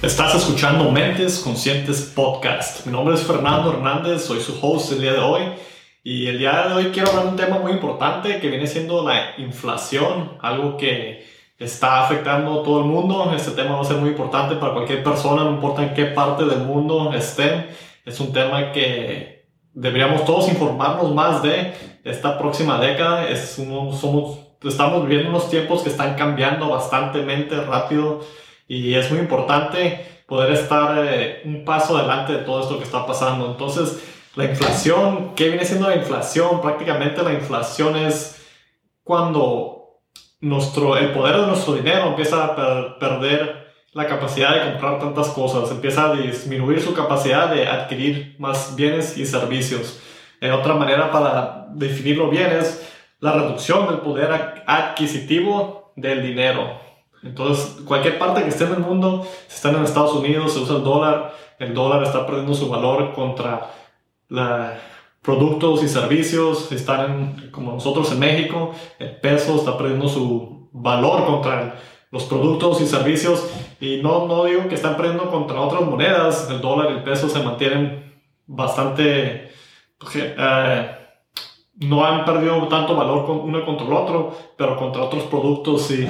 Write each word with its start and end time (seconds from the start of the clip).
Estás 0.00 0.32
escuchando 0.36 0.92
Mentes 0.92 1.40
Conscientes 1.40 2.12
Podcast. 2.14 2.86
Mi 2.86 2.92
nombre 2.92 3.16
es 3.16 3.22
Fernando 3.22 3.72
Hernández, 3.72 4.24
soy 4.24 4.40
su 4.40 4.56
host 4.62 4.92
el 4.92 5.00
día 5.00 5.14
de 5.14 5.18
hoy. 5.18 5.42
Y 6.04 6.28
el 6.28 6.38
día 6.38 6.68
de 6.68 6.74
hoy 6.74 6.84
quiero 6.92 7.08
hablar 7.08 7.24
de 7.24 7.30
un 7.30 7.36
tema 7.36 7.58
muy 7.58 7.72
importante 7.72 8.38
que 8.38 8.48
viene 8.48 8.68
siendo 8.68 9.02
la 9.02 9.32
inflación, 9.38 10.38
algo 10.40 10.76
que 10.76 11.26
está 11.58 12.04
afectando 12.04 12.60
a 12.60 12.62
todo 12.62 12.78
el 12.78 12.84
mundo. 12.84 13.32
Este 13.34 13.50
tema 13.50 13.74
va 13.74 13.80
a 13.80 13.84
ser 13.84 13.96
muy 13.96 14.10
importante 14.10 14.54
para 14.54 14.72
cualquier 14.72 15.02
persona, 15.02 15.42
no 15.42 15.50
importa 15.50 15.82
en 15.82 15.94
qué 15.94 16.04
parte 16.04 16.44
del 16.44 16.60
mundo 16.60 17.12
estén. 17.12 17.66
Es 18.04 18.20
un 18.20 18.32
tema 18.32 18.70
que 18.70 19.48
deberíamos 19.74 20.24
todos 20.24 20.48
informarnos 20.48 21.12
más 21.12 21.42
de 21.42 21.74
esta 22.04 22.38
próxima 22.38 22.78
década. 22.78 23.28
Es 23.28 23.56
somos, 23.56 24.38
estamos 24.62 25.02
viviendo 25.08 25.30
unos 25.30 25.50
tiempos 25.50 25.82
que 25.82 25.88
están 25.88 26.14
cambiando 26.14 26.68
bastante 26.68 27.20
rápido 27.66 28.20
y 28.68 28.94
es 28.94 29.10
muy 29.10 29.20
importante 29.20 30.22
poder 30.26 30.52
estar 30.52 31.02
eh, 31.04 31.40
un 31.44 31.64
paso 31.64 31.96
adelante 31.96 32.34
de 32.34 32.38
todo 32.40 32.60
esto 32.60 32.78
que 32.78 32.84
está 32.84 33.06
pasando. 33.06 33.50
Entonces, 33.50 34.04
la 34.36 34.44
inflación, 34.44 35.34
¿qué 35.34 35.48
viene 35.48 35.64
siendo 35.64 35.88
la 35.88 35.96
inflación? 35.96 36.60
Prácticamente 36.60 37.22
la 37.22 37.32
inflación 37.32 37.96
es 37.96 38.46
cuando 39.02 40.02
nuestro, 40.40 40.96
el 40.96 41.12
poder 41.12 41.40
de 41.40 41.46
nuestro 41.46 41.74
dinero 41.74 42.08
empieza 42.08 42.44
a 42.44 42.98
perder 42.98 43.68
la 43.94 44.06
capacidad 44.06 44.54
de 44.54 44.70
comprar 44.70 44.98
tantas 44.98 45.28
cosas, 45.28 45.70
empieza 45.70 46.10
a 46.10 46.14
disminuir 46.14 46.80
su 46.80 46.94
capacidad 46.94 47.50
de 47.52 47.66
adquirir 47.66 48.36
más 48.38 48.76
bienes 48.76 49.16
y 49.16 49.24
servicios. 49.24 49.98
En 50.40 50.52
otra 50.52 50.74
manera 50.74 51.10
para 51.10 51.66
definirlo 51.70 52.28
bien 52.28 52.52
es 52.52 52.86
la 53.20 53.32
reducción 53.32 53.88
del 53.88 53.98
poder 53.98 54.62
adquisitivo 54.66 55.92
del 55.96 56.22
dinero. 56.22 56.87
Entonces, 57.22 57.82
cualquier 57.84 58.18
parte 58.18 58.42
que 58.42 58.48
esté 58.48 58.64
en 58.64 58.74
el 58.74 58.80
mundo, 58.80 59.26
si 59.48 59.56
están 59.56 59.74
en 59.76 59.84
Estados 59.84 60.12
Unidos, 60.14 60.52
se 60.52 60.60
usa 60.60 60.76
el 60.76 60.84
dólar, 60.84 61.34
el 61.58 61.74
dólar 61.74 62.02
está 62.02 62.26
perdiendo 62.26 62.54
su 62.54 62.68
valor 62.68 63.12
contra 63.12 63.70
la, 64.28 64.78
productos 65.22 65.82
y 65.82 65.88
servicios, 65.88 66.66
si 66.68 66.76
están 66.76 67.50
como 67.50 67.72
nosotros 67.72 68.10
en 68.12 68.18
México, 68.18 68.72
el 68.98 69.16
peso 69.16 69.56
está 69.56 69.76
perdiendo 69.76 70.08
su 70.08 70.68
valor 70.72 71.26
contra 71.26 71.76
los 72.10 72.24
productos 72.24 72.80
y 72.80 72.86
servicios 72.86 73.46
y 73.80 74.00
no, 74.02 74.26
no 74.26 74.44
digo 74.44 74.68
que 74.68 74.74
están 74.74 74.96
perdiendo 74.96 75.30
contra 75.30 75.60
otras 75.60 75.82
monedas, 75.82 76.48
el 76.50 76.60
dólar 76.60 76.92
y 76.92 76.94
el 76.94 77.02
peso 77.02 77.28
se 77.28 77.42
mantienen 77.42 78.22
bastante, 78.46 79.50
eh, 80.14 80.96
no 81.74 82.04
han 82.04 82.24
perdido 82.24 82.66
tanto 82.68 82.96
valor 82.96 83.28
uno 83.28 83.64
contra 83.66 83.86
el 83.86 83.92
otro, 83.92 84.34
pero 84.56 84.76
contra 84.78 85.02
otros 85.02 85.24
productos 85.24 85.82
sí. 85.82 86.08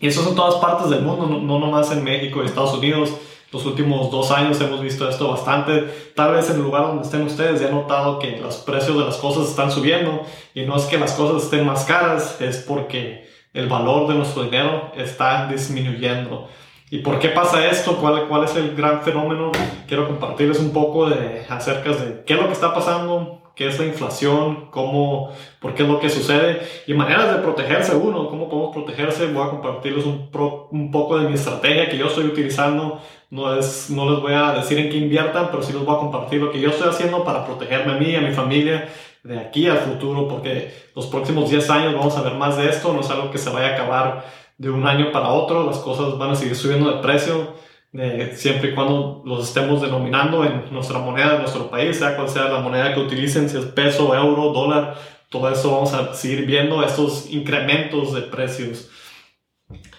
Y 0.00 0.08
eso 0.08 0.22
es 0.22 0.28
en 0.28 0.34
todas 0.34 0.56
partes 0.56 0.88
del 0.88 1.02
mundo, 1.02 1.26
no, 1.26 1.40
no 1.40 1.58
nomás 1.58 1.92
en 1.92 2.02
México 2.02 2.42
y 2.42 2.46
Estados 2.46 2.74
Unidos. 2.74 3.12
Los 3.52 3.66
últimos 3.66 4.10
dos 4.10 4.30
años 4.30 4.60
hemos 4.60 4.80
visto 4.80 5.08
esto 5.08 5.28
bastante. 5.28 6.12
Tal 6.16 6.32
vez 6.32 6.48
en 6.48 6.56
el 6.56 6.62
lugar 6.62 6.86
donde 6.86 7.02
estén 7.02 7.22
ustedes 7.22 7.60
ya 7.60 7.66
han 7.66 7.74
notado 7.74 8.18
que 8.18 8.38
los 8.38 8.56
precios 8.58 8.96
de 8.96 9.04
las 9.04 9.16
cosas 9.16 9.48
están 9.48 9.70
subiendo 9.70 10.22
y 10.54 10.62
no 10.62 10.76
es 10.76 10.84
que 10.84 10.98
las 10.98 11.12
cosas 11.12 11.42
estén 11.44 11.66
más 11.66 11.84
caras, 11.84 12.40
es 12.40 12.58
porque 12.58 13.28
el 13.52 13.68
valor 13.68 14.08
de 14.08 14.14
nuestro 14.14 14.44
dinero 14.44 14.92
está 14.96 15.48
disminuyendo. 15.48 16.48
¿Y 16.90 16.98
por 16.98 17.18
qué 17.18 17.28
pasa 17.28 17.66
esto? 17.66 17.96
¿Cuál, 17.96 18.26
¿Cuál 18.26 18.44
es 18.44 18.56
el 18.56 18.74
gran 18.74 19.02
fenómeno? 19.02 19.52
Quiero 19.86 20.06
compartirles 20.06 20.60
un 20.60 20.72
poco 20.72 21.08
de, 21.08 21.44
acerca 21.48 21.90
de 21.90 22.24
qué 22.24 22.34
es 22.34 22.40
lo 22.40 22.46
que 22.46 22.52
está 22.52 22.72
pasando, 22.72 23.39
qué 23.60 23.68
es 23.68 23.78
la 23.78 23.84
inflación, 23.84 24.70
cómo, 24.70 25.34
por 25.60 25.74
qué 25.74 25.82
es 25.82 25.88
lo 25.90 26.00
que 26.00 26.08
sucede 26.08 26.66
y 26.86 26.94
maneras 26.94 27.36
de 27.36 27.42
protegerse 27.42 27.94
uno, 27.94 28.26
cómo 28.30 28.48
podemos 28.48 28.74
protegerse. 28.74 29.26
Voy 29.26 29.46
a 29.46 29.50
compartirles 29.50 30.06
un, 30.06 30.30
un 30.70 30.90
poco 30.90 31.18
de 31.18 31.28
mi 31.28 31.34
estrategia 31.34 31.90
que 31.90 31.98
yo 31.98 32.06
estoy 32.06 32.24
utilizando. 32.24 33.02
No, 33.28 33.54
es, 33.54 33.90
no 33.90 34.10
les 34.10 34.20
voy 34.22 34.32
a 34.32 34.52
decir 34.52 34.78
en 34.78 34.88
qué 34.88 34.96
inviertan, 34.96 35.48
pero 35.50 35.62
sí 35.62 35.74
les 35.74 35.84
voy 35.84 35.94
a 35.94 35.98
compartir 35.98 36.40
lo 36.40 36.50
que 36.50 36.58
yo 36.58 36.70
estoy 36.70 36.88
haciendo 36.88 37.22
para 37.22 37.44
protegerme 37.44 37.92
a 37.92 37.96
mí 37.96 38.06
y 38.06 38.16
a 38.16 38.22
mi 38.22 38.32
familia 38.32 38.88
de 39.24 39.38
aquí 39.38 39.68
al 39.68 39.80
futuro, 39.80 40.26
porque 40.26 40.72
los 40.96 41.08
próximos 41.08 41.50
10 41.50 41.68
años 41.68 41.94
vamos 41.94 42.16
a 42.16 42.22
ver 42.22 42.36
más 42.36 42.56
de 42.56 42.66
esto. 42.66 42.94
No 42.94 43.00
es 43.00 43.10
algo 43.10 43.30
que 43.30 43.36
se 43.36 43.50
vaya 43.50 43.72
a 43.72 43.74
acabar 43.74 44.24
de 44.56 44.70
un 44.70 44.86
año 44.86 45.12
para 45.12 45.28
otro, 45.28 45.66
las 45.66 45.80
cosas 45.80 46.16
van 46.16 46.30
a 46.30 46.34
seguir 46.34 46.56
subiendo 46.56 46.90
de 46.90 47.02
precio 47.02 47.52
siempre 47.92 48.70
y 48.70 48.74
cuando 48.74 49.22
los 49.24 49.48
estemos 49.48 49.82
denominando 49.82 50.44
en 50.44 50.72
nuestra 50.72 50.98
moneda 51.00 51.32
de 51.32 51.38
nuestro 51.40 51.70
país, 51.70 51.96
sea 51.96 52.16
cual 52.16 52.28
sea 52.28 52.44
la 52.44 52.60
moneda 52.60 52.94
que 52.94 53.00
utilicen, 53.00 53.48
si 53.48 53.58
es 53.58 53.64
peso, 53.66 54.14
euro, 54.14 54.52
dólar, 54.52 54.96
todo 55.28 55.50
eso 55.50 55.72
vamos 55.72 55.92
a 55.94 56.14
seguir 56.14 56.46
viendo 56.46 56.82
estos 56.84 57.30
incrementos 57.30 58.14
de 58.14 58.22
precios. 58.22 58.88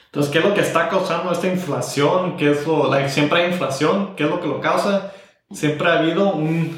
Entonces, 0.06 0.32
¿qué 0.32 0.40
es 0.40 0.46
lo 0.46 0.54
que 0.54 0.62
está 0.62 0.90
causando 0.90 1.32
esta 1.32 1.48
inflación? 1.48 2.36
¿Qué 2.36 2.52
es 2.52 2.68
lo, 2.68 2.92
siempre 3.08 3.42
hay 3.42 3.52
inflación? 3.52 4.16
¿Qué 4.16 4.24
es 4.24 4.30
lo 4.30 4.42
que 4.42 4.48
lo 4.48 4.60
causa? 4.60 5.14
Siempre 5.52 5.88
ha 5.88 6.00
habido 6.00 6.34
un, 6.34 6.78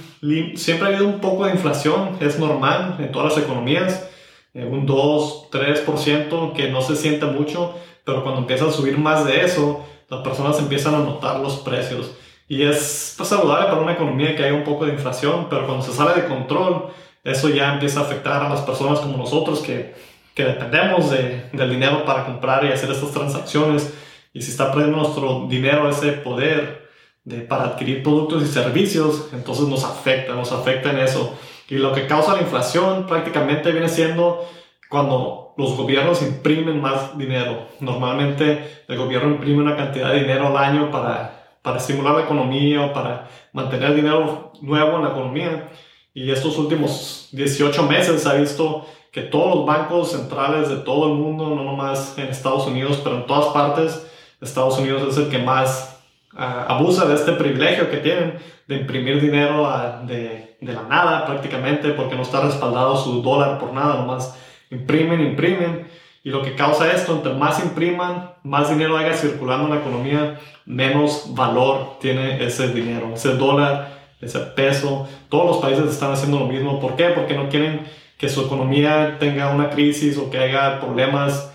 siempre 0.56 0.88
ha 0.88 0.90
habido 0.90 1.08
un 1.08 1.20
poco 1.20 1.46
de 1.46 1.52
inflación, 1.52 2.18
es 2.20 2.40
normal 2.40 2.98
en 3.00 3.12
todas 3.12 3.34
las 3.34 3.44
economías, 3.44 4.10
eh, 4.54 4.66
un 4.66 4.86
2, 4.86 5.50
3%, 5.52 6.54
que 6.54 6.70
no 6.70 6.82
se 6.82 6.96
siente 6.96 7.26
mucho, 7.26 7.76
pero 8.04 8.24
cuando 8.24 8.42
empieza 8.42 8.66
a 8.68 8.72
subir 8.72 8.98
más 8.98 9.26
de 9.26 9.42
eso, 9.42 9.84
las 10.10 10.22
personas 10.22 10.60
empiezan 10.60 10.96
a 10.96 11.00
notar 11.00 11.40
los 11.40 11.58
precios. 11.58 12.12
Y 12.48 12.64
es 12.64 13.16
pues, 13.18 13.30
saludable 13.30 13.66
para 13.66 13.82
una 13.82 13.94
economía 13.94 14.36
que 14.36 14.44
haya 14.44 14.54
un 14.54 14.64
poco 14.64 14.86
de 14.86 14.94
inflación, 14.94 15.48
pero 15.50 15.66
cuando 15.66 15.84
se 15.84 15.94
sale 15.94 16.22
de 16.22 16.28
control, 16.28 16.88
eso 17.24 17.50
ya 17.50 17.74
empieza 17.74 18.02
a 18.02 18.04
afectar 18.04 18.44
a 18.44 18.50
las 18.50 18.62
personas 18.62 19.00
como 19.00 19.18
nosotros 19.18 19.60
que, 19.60 19.96
que 20.34 20.44
dependemos 20.44 21.10
de, 21.10 21.50
del 21.54 21.70
dinero 21.70 22.06
para 22.06 22.26
comprar 22.26 22.66
y 22.66 22.72
hacer 22.72 22.92
estas 22.92 23.12
transacciones. 23.12 23.94
Y 24.34 24.42
si 24.42 24.52
está 24.52 24.72
perdiendo 24.72 24.98
nuestro 24.98 25.48
dinero 25.48 25.90
ese 25.90 26.12
poder 26.12 26.90
de, 27.24 27.42
para 27.42 27.66
adquirir 27.66 28.04
productos 28.04 28.44
y 28.44 28.48
servicios, 28.48 29.30
entonces 29.32 29.68
nos 29.68 29.84
afecta, 29.84 30.34
nos 30.34 30.52
afecta 30.52 30.92
en 30.92 31.00
eso. 31.00 31.38
Y 31.70 31.76
lo 31.76 31.94
que 31.94 32.08
causa 32.08 32.36
la 32.36 32.42
inflación 32.42 33.08
prácticamente 33.08 33.72
viene 33.72 33.90
siendo 33.90 34.46
cuando 34.90 35.43
los 35.58 35.78
gobiernos 35.78 36.22
imprimen 36.22 36.82
más 36.82 37.18
dinero. 37.18 37.68
Normalmente 37.80 38.84
el 38.88 38.98
gobierno 38.98 39.32
imprime 39.32 39.62
una 39.62 39.76
cantidad 39.76 40.12
de 40.12 40.22
dinero 40.22 40.48
al 40.48 40.58
año 40.58 40.92
para, 40.92 41.56
para 41.62 41.78
estimular 41.78 42.16
la 42.16 42.24
economía 42.24 42.86
o 42.86 42.94
para 42.94 43.30
mantener 43.52 43.96
dinero 43.96 44.52
nuevo 44.62 44.98
en 44.98 45.04
la 45.04 45.10
economía. 45.10 45.70
Y 46.14 46.32
estos 46.32 46.58
últimos 46.58 47.30
18 47.32 47.84
meses 47.84 48.24
se 48.24 48.30
ha 48.30 48.34
visto 48.34 48.86
que 49.12 49.22
todos 49.22 49.56
los 49.56 49.66
bancos 49.66 50.12
centrales 50.12 50.70
de 50.70 50.78
todo 50.78 51.08
el 51.08 51.14
mundo, 51.14 51.50
no 51.50 51.64
nomás 51.64 52.18
en 52.18 52.28
Estados 52.28 52.66
Unidos, 52.66 53.00
pero 53.04 53.18
en 53.18 53.28
todas 53.28 53.54
partes, 53.54 54.08
Estados 54.42 54.78
Unidos 54.80 55.04
es 55.08 55.18
el 55.18 55.30
que 55.30 55.38
más 55.38 56.02
ah, 56.36 56.66
abusa 56.68 57.06
de 57.06 57.16
este 57.16 57.32
privilegio 57.34 57.90
que 57.92 57.98
tienen 57.98 58.40
de 58.68 58.76
imprimir 58.76 59.22
dinero 59.22 59.70
de, 60.06 60.58
de, 60.60 60.74
la 60.74 60.84
nada 60.84 61.26
prácticamente, 61.26 61.90
porque 61.90 62.16
no 62.16 62.24
está 62.24 62.42
respaldado 62.42 62.98
su 62.98 63.22
dólar 63.22 63.60
por 63.60 63.72
nada, 63.74 63.96
nomás 63.96 64.36
imprimen, 64.74 65.22
imprimen. 65.22 65.88
Y 66.24 66.30
lo 66.30 66.42
que 66.42 66.56
causa 66.56 66.92
esto, 66.92 67.16
entre 67.16 67.34
más 67.34 67.64
impriman, 67.64 68.36
más 68.44 68.70
dinero 68.70 68.98
haya 68.98 69.14
circulando 69.14 69.66
en 69.66 69.74
la 69.74 69.82
economía, 69.82 70.40
menos 70.66 71.34
valor 71.36 72.00
tiene 72.00 72.44
ese 72.46 72.70
dinero, 72.70 73.12
ese 73.14 73.36
dólar, 73.36 74.00
ese 74.22 74.40
peso. 74.40 75.08
Todos 75.30 75.46
los 75.48 75.58
países 75.58 75.86
están 75.92 76.14
haciendo 76.14 76.40
lo 76.40 76.48
mismo. 76.48 76.80
¿Por 76.80 76.96
qué? 76.96 77.10
Porque 77.10 77.36
no 77.36 77.50
quieren 77.50 77.82
que 78.18 78.30
su 78.30 78.42
economía 78.42 79.18
tenga 79.20 79.54
una 79.54 79.70
crisis 79.70 80.18
o 80.18 80.30
que 80.30 80.38
haya 80.38 80.80
problemas 80.80 81.52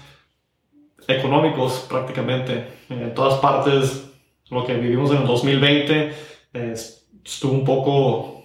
económicos 1.07 1.87
prácticamente. 1.89 2.69
En 2.91 3.15
todas 3.15 3.39
partes, 3.41 4.11
lo 4.51 4.67
que 4.67 4.75
vivimos 4.75 5.11
en 5.11 5.19
el 5.19 5.27
2020 5.27 6.13
estuvo 7.25 7.53
un 7.53 7.65
poco 7.65 8.38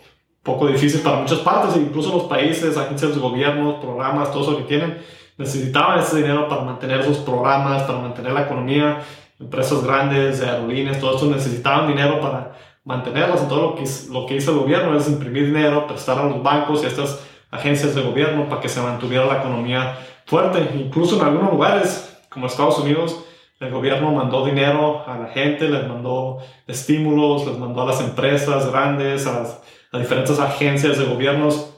poco 0.43 0.67
difícil 0.67 1.01
para 1.01 1.17
muchas 1.17 1.39
partes, 1.39 1.75
incluso 1.77 2.11
los 2.11 2.23
países, 2.23 2.77
agencias 2.77 3.15
de 3.15 3.21
gobierno, 3.21 3.79
programas, 3.79 4.31
todo 4.31 4.43
eso 4.43 4.57
que 4.57 4.63
tienen, 4.63 5.01
necesitaban 5.37 5.99
ese 5.99 6.17
dinero 6.17 6.47
para 6.49 6.61
mantener 6.61 7.03
sus 7.03 7.17
programas, 7.17 7.83
para 7.83 7.99
mantener 7.99 8.33
la 8.33 8.43
economía, 8.43 9.01
empresas 9.39 9.83
grandes, 9.83 10.41
aerolíneas, 10.41 10.99
todo 10.99 11.15
eso 11.15 11.27
necesitaban 11.27 11.87
dinero 11.87 12.19
para 12.19 12.53
mantenerlas. 12.83 13.41
Entonces 13.41 14.09
lo 14.09 14.13
que, 14.13 14.19
lo 14.19 14.25
que 14.27 14.35
hizo 14.35 14.51
el 14.51 14.59
gobierno 14.59 14.97
es 14.97 15.07
imprimir 15.07 15.45
dinero, 15.45 15.87
prestar 15.87 16.19
a 16.19 16.25
los 16.25 16.43
bancos 16.43 16.83
y 16.83 16.85
a 16.85 16.89
estas 16.89 17.23
agencias 17.49 17.95
de 17.95 18.01
gobierno 18.01 18.49
para 18.49 18.61
que 18.61 18.69
se 18.69 18.81
mantuviera 18.81 19.25
la 19.25 19.39
economía 19.39 19.97
fuerte. 20.25 20.71
Incluso 20.75 21.15
en 21.15 21.27
algunos 21.27 21.51
lugares, 21.51 22.19
como 22.29 22.47
Estados 22.47 22.79
Unidos, 22.79 23.23
el 23.59 23.71
gobierno 23.71 24.11
mandó 24.11 24.45
dinero 24.45 25.03
a 25.07 25.17
la 25.17 25.27
gente, 25.27 25.69
les 25.69 25.87
mandó 25.87 26.39
estímulos, 26.67 27.47
les 27.47 27.57
mandó 27.57 27.83
a 27.83 27.85
las 27.85 28.01
empresas 28.01 28.69
grandes, 28.69 29.25
a 29.25 29.39
las 29.39 29.62
las 29.93 30.01
diferentes 30.01 30.39
agencias 30.39 30.97
de 30.97 31.05
gobiernos. 31.05 31.69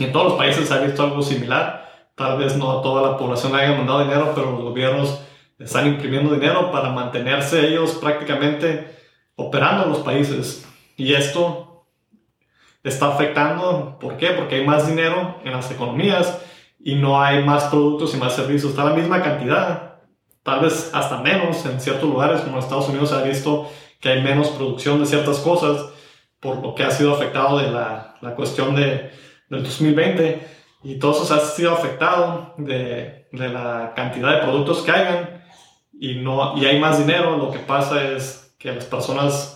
En 0.00 0.10
todos 0.10 0.30
los 0.30 0.34
países 0.34 0.68
se 0.68 0.74
ha 0.74 0.78
visto 0.78 1.04
algo 1.04 1.22
similar. 1.22 1.88
Tal 2.16 2.36
vez 2.36 2.56
no 2.56 2.78
a 2.78 2.82
toda 2.82 3.12
la 3.12 3.16
población 3.16 3.52
le 3.52 3.62
haya 3.62 3.76
mandado 3.76 4.00
dinero, 4.00 4.32
pero 4.34 4.50
los 4.50 4.60
gobiernos 4.60 5.20
están 5.58 5.86
imprimiendo 5.86 6.34
dinero 6.34 6.72
para 6.72 6.90
mantenerse 6.90 7.68
ellos 7.68 7.92
prácticamente 7.92 8.98
operando 9.36 9.84
en 9.84 9.90
los 9.90 10.00
países. 10.00 10.66
Y 10.96 11.14
esto 11.14 11.86
está 12.82 13.14
afectando, 13.14 13.98
¿por 14.00 14.16
qué? 14.16 14.30
Porque 14.30 14.56
hay 14.56 14.66
más 14.66 14.88
dinero 14.88 15.36
en 15.44 15.52
las 15.52 15.70
economías 15.70 16.42
y 16.80 16.96
no 16.96 17.22
hay 17.22 17.44
más 17.44 17.64
productos 17.66 18.14
y 18.14 18.16
más 18.16 18.34
servicios. 18.34 18.72
Está 18.72 18.84
la 18.84 18.94
misma 18.94 19.22
cantidad, 19.22 20.00
tal 20.42 20.58
vez 20.60 20.90
hasta 20.92 21.20
menos 21.20 21.64
en 21.66 21.80
ciertos 21.80 22.10
lugares 22.10 22.40
como 22.40 22.56
en 22.56 22.64
Estados 22.64 22.88
Unidos 22.88 23.10
se 23.10 23.14
ha 23.14 23.22
visto 23.22 23.70
que 24.00 24.08
hay 24.08 24.22
menos 24.22 24.48
producción 24.48 24.98
de 24.98 25.06
ciertas 25.06 25.38
cosas 25.38 25.93
por 26.44 26.62
lo 26.62 26.74
que 26.74 26.84
ha 26.84 26.90
sido 26.90 27.14
afectado 27.14 27.58
de 27.58 27.72
la, 27.72 28.16
la 28.20 28.34
cuestión 28.36 28.76
de, 28.76 29.10
del 29.48 29.62
2020 29.64 30.46
y 30.84 30.98
todo 30.98 31.20
eso 31.22 31.34
ha 31.34 31.40
sido 31.40 31.72
afectado 31.72 32.54
de, 32.58 33.26
de, 33.32 33.48
la 33.48 33.94
cantidad 33.96 34.34
de 34.34 34.42
productos 34.42 34.82
que 34.82 34.92
hayan 34.92 35.42
y, 35.98 36.16
no, 36.16 36.56
y 36.56 36.66
hay 36.66 36.78
más 36.78 36.98
dinero, 36.98 37.36
lo 37.36 37.50
que 37.50 37.58
pasa 37.58 38.12
es 38.12 38.54
que 38.58 38.72
las 38.72 38.84
personas 38.84 39.54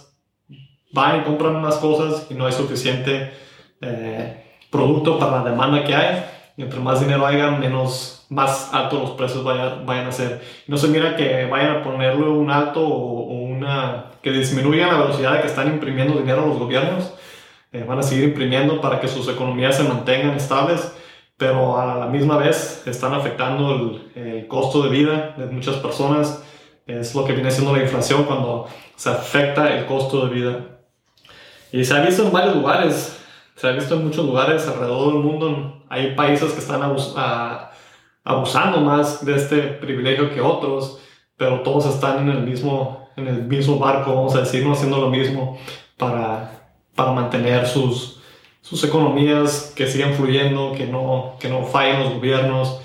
van 0.93 1.21
y 1.21 1.25
compran 1.25 1.57
unas 1.57 1.77
cosas 1.77 2.27
y 2.31 2.35
no 2.35 2.47
hay 2.47 2.53
suficiente 2.53 3.33
eh, 3.81 4.45
producto 4.71 5.19
para 5.19 5.43
la 5.43 5.51
demanda 5.51 5.85
que 5.85 5.95
hay. 5.95 6.25
Y 6.57 6.63
entre 6.63 6.81
más 6.81 7.01
dinero 7.01 7.25
haya, 7.27 7.51
menos, 7.53 8.27
más 8.31 8.73
altos 8.75 9.01
los 9.01 9.11
precios 9.13 9.45
vayan, 9.45 9.87
vayan 9.87 10.09
a 10.09 10.13
ser. 10.13 10.43
No 10.67 10.77
se 10.77 10.89
mira 10.89 11.17
que 11.17 11.47
vayan 11.47 11.77
a 11.77 11.83
ponerle 11.83 12.29
un 12.29 12.51
alto 12.51 12.87
o, 12.87 13.48
una... 13.69 14.07
que 14.23 14.31
disminuyan 14.31 14.89
la 14.89 14.99
velocidad 14.99 15.35
de 15.35 15.41
que 15.43 15.47
están 15.47 15.69
imprimiendo 15.69 16.19
dinero 16.19 16.47
los 16.47 16.59
gobiernos. 16.59 17.15
Eh, 17.73 17.85
van 17.87 17.99
a 17.99 18.03
seguir 18.03 18.25
imprimiendo 18.25 18.81
para 18.81 18.99
que 19.01 19.09
sus 19.09 19.29
economías 19.29 19.77
se 19.77 19.83
mantengan 19.83 20.35
estables 20.35 20.93
pero 21.39 21.79
a 21.79 21.95
la 21.97 22.07
misma 22.07 22.37
vez 22.37 22.83
están 22.85 23.15
afectando 23.15 24.03
el, 24.15 24.23
el, 24.23 24.49
costo 24.49 24.83
de 24.83 24.91
vida 24.91 25.35
de 25.39 25.47
muchas 25.47 25.77
personas. 25.77 26.43
Es 26.85 27.15
lo 27.15 27.25
que 27.25 27.33
viene 27.33 27.51
siendo 27.51 27.75
la 27.75 27.83
inflación 27.83 28.25
cuando 28.25 28.67
se 28.97 29.09
afecta 29.09 29.73
el 29.79 29.87
costo 29.87 30.27
de 30.27 30.35
vida. 30.35 30.81
Y 31.71 31.85
se 31.85 31.95
ha 31.95 32.01
visto 32.05 32.25
en 32.25 32.33
varios 32.33 32.57
lugares, 32.57 33.25
se 33.55 33.69
ha 33.69 33.71
visto 33.71 33.95
en 33.95 34.05
muchos 34.05 34.27
lugares 34.27 34.67
alrededor 34.67 35.13
del 35.13 35.23
mundo. 35.23 35.85
Hay 35.89 36.17
países 36.17 36.53
que 36.53 36.59
están 36.59 36.83
abusando 38.25 38.81
más 38.81 39.25
de 39.25 39.37
este 39.37 39.59
privilegio 39.59 40.35
que 40.35 40.41
otros, 40.41 41.01
pero 41.37 41.61
todos 41.61 41.87
están 41.87 42.29
en 42.29 42.37
el 42.37 42.43
mismo, 42.43 43.08
en 43.19 43.29
el 43.29 43.43
mismo 43.45 43.79
barco, 43.79 44.15
vamos 44.15 44.35
a 44.35 44.41
decir, 44.41 44.67
haciendo 44.71 44.99
lo 44.99 45.11
mismo 45.11 45.59
para, 45.97 46.71
para 46.95 47.13
mantener 47.13 47.67
sus, 47.67 48.21
sus 48.63 48.83
economías 48.85 49.73
que 49.75 49.87
sigan 49.87 50.15
fluyendo, 50.15 50.73
que 50.73 50.87
no, 50.87 51.37
que 51.41 51.49
no 51.49 51.65
fallen 51.65 52.01
los 52.05 52.15
gobiernos, 52.15 52.81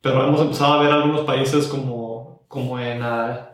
pero 0.00 0.26
hemos 0.26 0.40
empezado 0.40 0.74
a 0.74 0.82
ver 0.82 0.92
algunos 0.92 1.22
países 1.22 1.66
como, 1.66 2.42
como 2.48 2.78
en, 2.78 3.02
ah, 3.02 3.50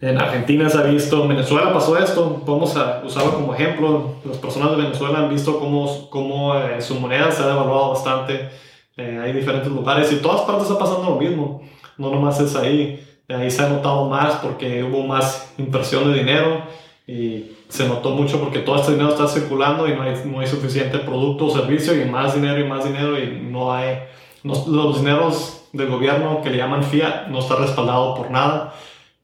en 0.00 0.18
Argentina 0.18 0.68
se 0.70 0.78
ha 0.78 0.82
visto, 0.82 1.22
en 1.22 1.28
Venezuela 1.28 1.72
pasó 1.72 1.98
esto, 1.98 2.42
a 2.46 3.02
usarlo 3.04 3.34
como 3.34 3.54
ejemplo, 3.54 4.14
las 4.24 4.38
personas 4.38 4.70
de 4.70 4.82
Venezuela 4.82 5.18
han 5.18 5.28
visto 5.28 5.58
cómo, 5.58 6.08
cómo 6.08 6.56
eh, 6.56 6.80
su 6.80 6.94
moneda 6.98 7.30
se 7.30 7.42
ha 7.42 7.46
devaluado 7.46 7.90
bastante, 7.90 8.48
eh, 8.96 9.20
hay 9.22 9.32
diferentes 9.32 9.70
lugares 9.70 10.10
y 10.10 10.16
todas 10.16 10.42
partes 10.42 10.64
está 10.64 10.78
pasando 10.78 11.10
lo 11.10 11.16
mismo, 11.16 11.62
no 11.98 12.10
nomás 12.10 12.40
es 12.40 12.56
ahí, 12.56 13.06
ahí 13.34 13.50
se 13.50 13.62
ha 13.62 13.68
notado 13.68 14.08
más 14.08 14.36
porque 14.36 14.82
hubo 14.82 15.02
más 15.02 15.52
inversión 15.58 16.12
de 16.12 16.18
dinero 16.18 16.62
y 17.06 17.56
se 17.68 17.88
notó 17.88 18.10
mucho 18.10 18.40
porque 18.40 18.60
todo 18.60 18.76
este 18.76 18.92
dinero 18.92 19.10
está 19.10 19.26
circulando 19.26 19.86
y 19.88 19.94
no 19.94 20.02
hay, 20.02 20.14
no 20.24 20.40
hay 20.40 20.46
suficiente 20.46 20.98
producto 20.98 21.46
o 21.46 21.50
servicio 21.50 22.00
y 22.00 22.04
más 22.04 22.34
dinero 22.34 22.60
y 22.60 22.64
más 22.64 22.84
dinero 22.84 23.18
y 23.18 23.40
no 23.40 23.72
hay, 23.72 23.98
los 24.42 24.98
dineros 24.98 25.68
del 25.72 25.88
gobierno 25.88 26.40
que 26.42 26.50
le 26.50 26.56
llaman 26.56 26.82
fiat 26.82 27.28
no 27.28 27.38
está 27.40 27.56
respaldado 27.56 28.14
por 28.14 28.30
nada 28.30 28.74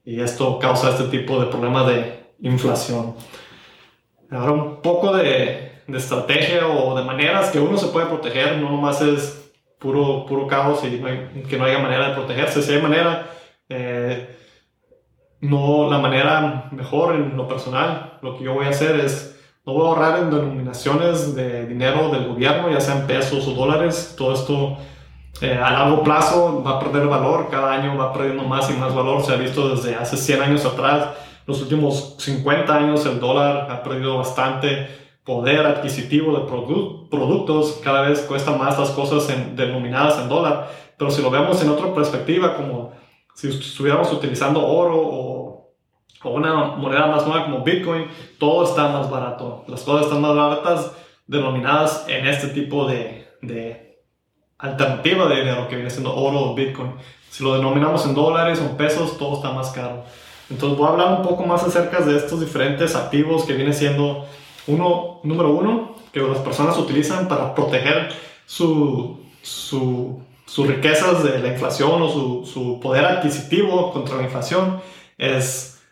y 0.04 0.20
esto 0.20 0.58
causa 0.58 0.90
este 0.90 1.04
tipo 1.04 1.40
de 1.40 1.46
problemas 1.46 1.86
de 1.88 2.26
inflación. 2.40 3.14
Ahora 4.30 4.52
un 4.52 4.80
poco 4.80 5.12
de, 5.16 5.82
de, 5.86 5.98
estrategia 5.98 6.66
o 6.68 6.96
de 6.96 7.04
maneras 7.04 7.50
que 7.50 7.58
uno 7.58 7.76
se 7.76 7.88
puede 7.88 8.06
proteger, 8.06 8.58
no 8.58 8.70
nomás 8.70 9.00
es 9.02 9.52
puro, 9.78 10.26
puro 10.26 10.46
caos 10.46 10.82
y 10.84 11.00
que 11.48 11.58
no 11.58 11.64
haya 11.64 11.78
manera 11.78 12.08
de 12.08 12.14
protegerse, 12.14 12.62
si 12.62 12.72
hay 12.72 12.82
manera... 12.82 13.30
Eh, 13.68 14.36
no 15.40 15.90
la 15.90 15.98
manera 15.98 16.68
mejor 16.72 17.14
en 17.14 17.36
lo 17.36 17.48
personal. 17.48 18.18
Lo 18.22 18.36
que 18.36 18.44
yo 18.44 18.54
voy 18.54 18.66
a 18.66 18.70
hacer 18.70 19.00
es, 19.00 19.38
no 19.64 19.74
voy 19.74 19.84
a 19.84 19.88
ahorrar 19.88 20.18
en 20.20 20.30
denominaciones 20.30 21.34
de 21.34 21.66
dinero 21.66 22.10
del 22.10 22.28
gobierno, 22.28 22.70
ya 22.70 22.80
sean 22.80 23.06
pesos 23.06 23.46
o 23.46 23.52
dólares. 23.52 24.14
Todo 24.16 24.34
esto 24.34 24.78
eh, 25.40 25.54
a 25.54 25.70
largo 25.70 26.02
plazo 26.02 26.62
va 26.64 26.72
a 26.72 26.80
perder 26.80 27.06
valor, 27.06 27.48
cada 27.50 27.72
año 27.72 27.96
va 27.96 28.12
perdiendo 28.12 28.44
más 28.44 28.70
y 28.70 28.74
más 28.74 28.94
valor. 28.94 29.22
Se 29.22 29.32
ha 29.32 29.36
visto 29.36 29.74
desde 29.74 29.94
hace 29.96 30.16
100 30.16 30.42
años 30.42 30.64
atrás. 30.64 31.10
Los 31.46 31.60
últimos 31.62 32.16
50 32.18 32.74
años 32.74 33.06
el 33.06 33.20
dólar 33.20 33.70
ha 33.70 33.82
perdido 33.82 34.16
bastante 34.18 34.88
poder 35.24 35.66
adquisitivo 35.66 36.38
de 36.38 36.46
productos. 36.46 37.80
Cada 37.84 38.02
vez 38.02 38.20
cuesta 38.22 38.52
más 38.52 38.78
las 38.78 38.90
cosas 38.90 39.28
denominadas 39.54 40.18
en 40.18 40.28
dólar. 40.28 40.70
Pero 40.96 41.10
si 41.10 41.20
lo 41.20 41.30
vemos 41.30 41.62
en 41.62 41.68
otra 41.68 41.92
perspectiva, 41.94 42.56
como 42.56 42.92
si 43.36 43.48
estuviéramos 43.48 44.10
utilizando 44.12 44.66
oro 44.66 44.98
o, 44.98 45.72
o, 46.24 46.30
una 46.30 46.54
moneda 46.54 47.06
más 47.06 47.26
nueva 47.26 47.44
como 47.44 47.62
Bitcoin, 47.62 48.06
todo 48.38 48.64
está 48.64 48.88
más 48.88 49.10
barato. 49.10 49.62
Las 49.68 49.82
cosas 49.82 50.06
están 50.06 50.22
más 50.22 50.34
baratas 50.34 50.92
denominadas 51.26 52.06
en 52.08 52.26
este 52.26 52.48
tipo 52.48 52.86
de, 52.86 53.28
de 53.42 54.00
alternativa 54.56 55.26
de 55.26 55.36
dinero 55.36 55.68
que 55.68 55.76
viene 55.76 55.90
siendo 55.90 56.16
oro 56.16 56.40
o 56.40 56.54
Bitcoin. 56.54 56.94
Si 57.28 57.44
lo 57.44 57.54
denominamos 57.54 58.06
en 58.06 58.14
dólares 58.14 58.60
o 58.60 58.74
pesos, 58.74 59.18
todo 59.18 59.34
está 59.36 59.52
más 59.52 59.70
caro. 59.70 60.04
Entonces 60.48 60.78
voy 60.78 60.88
a 60.88 60.92
hablar 60.92 61.20
un 61.20 61.22
poco 61.22 61.44
más 61.44 61.62
acerca 61.62 62.00
de 62.00 62.16
estos 62.16 62.40
diferentes 62.40 62.96
activos 62.96 63.44
que 63.44 63.52
viene 63.52 63.74
siendo 63.74 64.24
uno, 64.66 65.20
número 65.24 65.50
uno, 65.50 65.94
que 66.10 66.20
las 66.20 66.38
personas 66.38 66.78
utilizan 66.78 67.28
para 67.28 67.54
proteger 67.54 68.08
su, 68.46 69.20
su 69.42 70.22
sus 70.46 70.66
riquezas 70.66 71.22
de 71.24 71.40
la 71.40 71.48
inflación 71.48 72.00
o 72.00 72.08
su, 72.08 72.46
su, 72.46 72.80
poder 72.80 73.04
adquisitivo 73.04 73.92
contra 73.92 74.16
la 74.16 74.22
inflación 74.22 74.80
es 75.18 75.82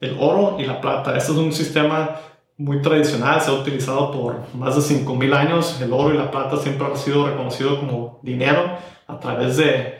el 0.00 0.16
oro 0.20 0.56
y 0.58 0.64
la 0.64 0.80
plata. 0.80 1.16
Este 1.16 1.32
es 1.32 1.38
un 1.38 1.52
sistema 1.52 2.20
muy 2.58 2.82
tradicional, 2.82 3.40
se 3.40 3.50
ha 3.50 3.54
utilizado 3.54 4.12
por 4.12 4.54
más 4.54 4.76
de 4.76 4.82
5.000 4.82 5.34
años. 5.34 5.80
El 5.80 5.92
oro 5.92 6.14
y 6.14 6.18
la 6.18 6.30
plata 6.30 6.56
siempre 6.56 6.86
han 6.86 6.96
sido 6.96 7.26
reconocidos 7.26 7.78
como 7.78 8.20
dinero 8.22 8.76
a 9.06 9.18
través 9.18 9.56
de, 9.56 9.98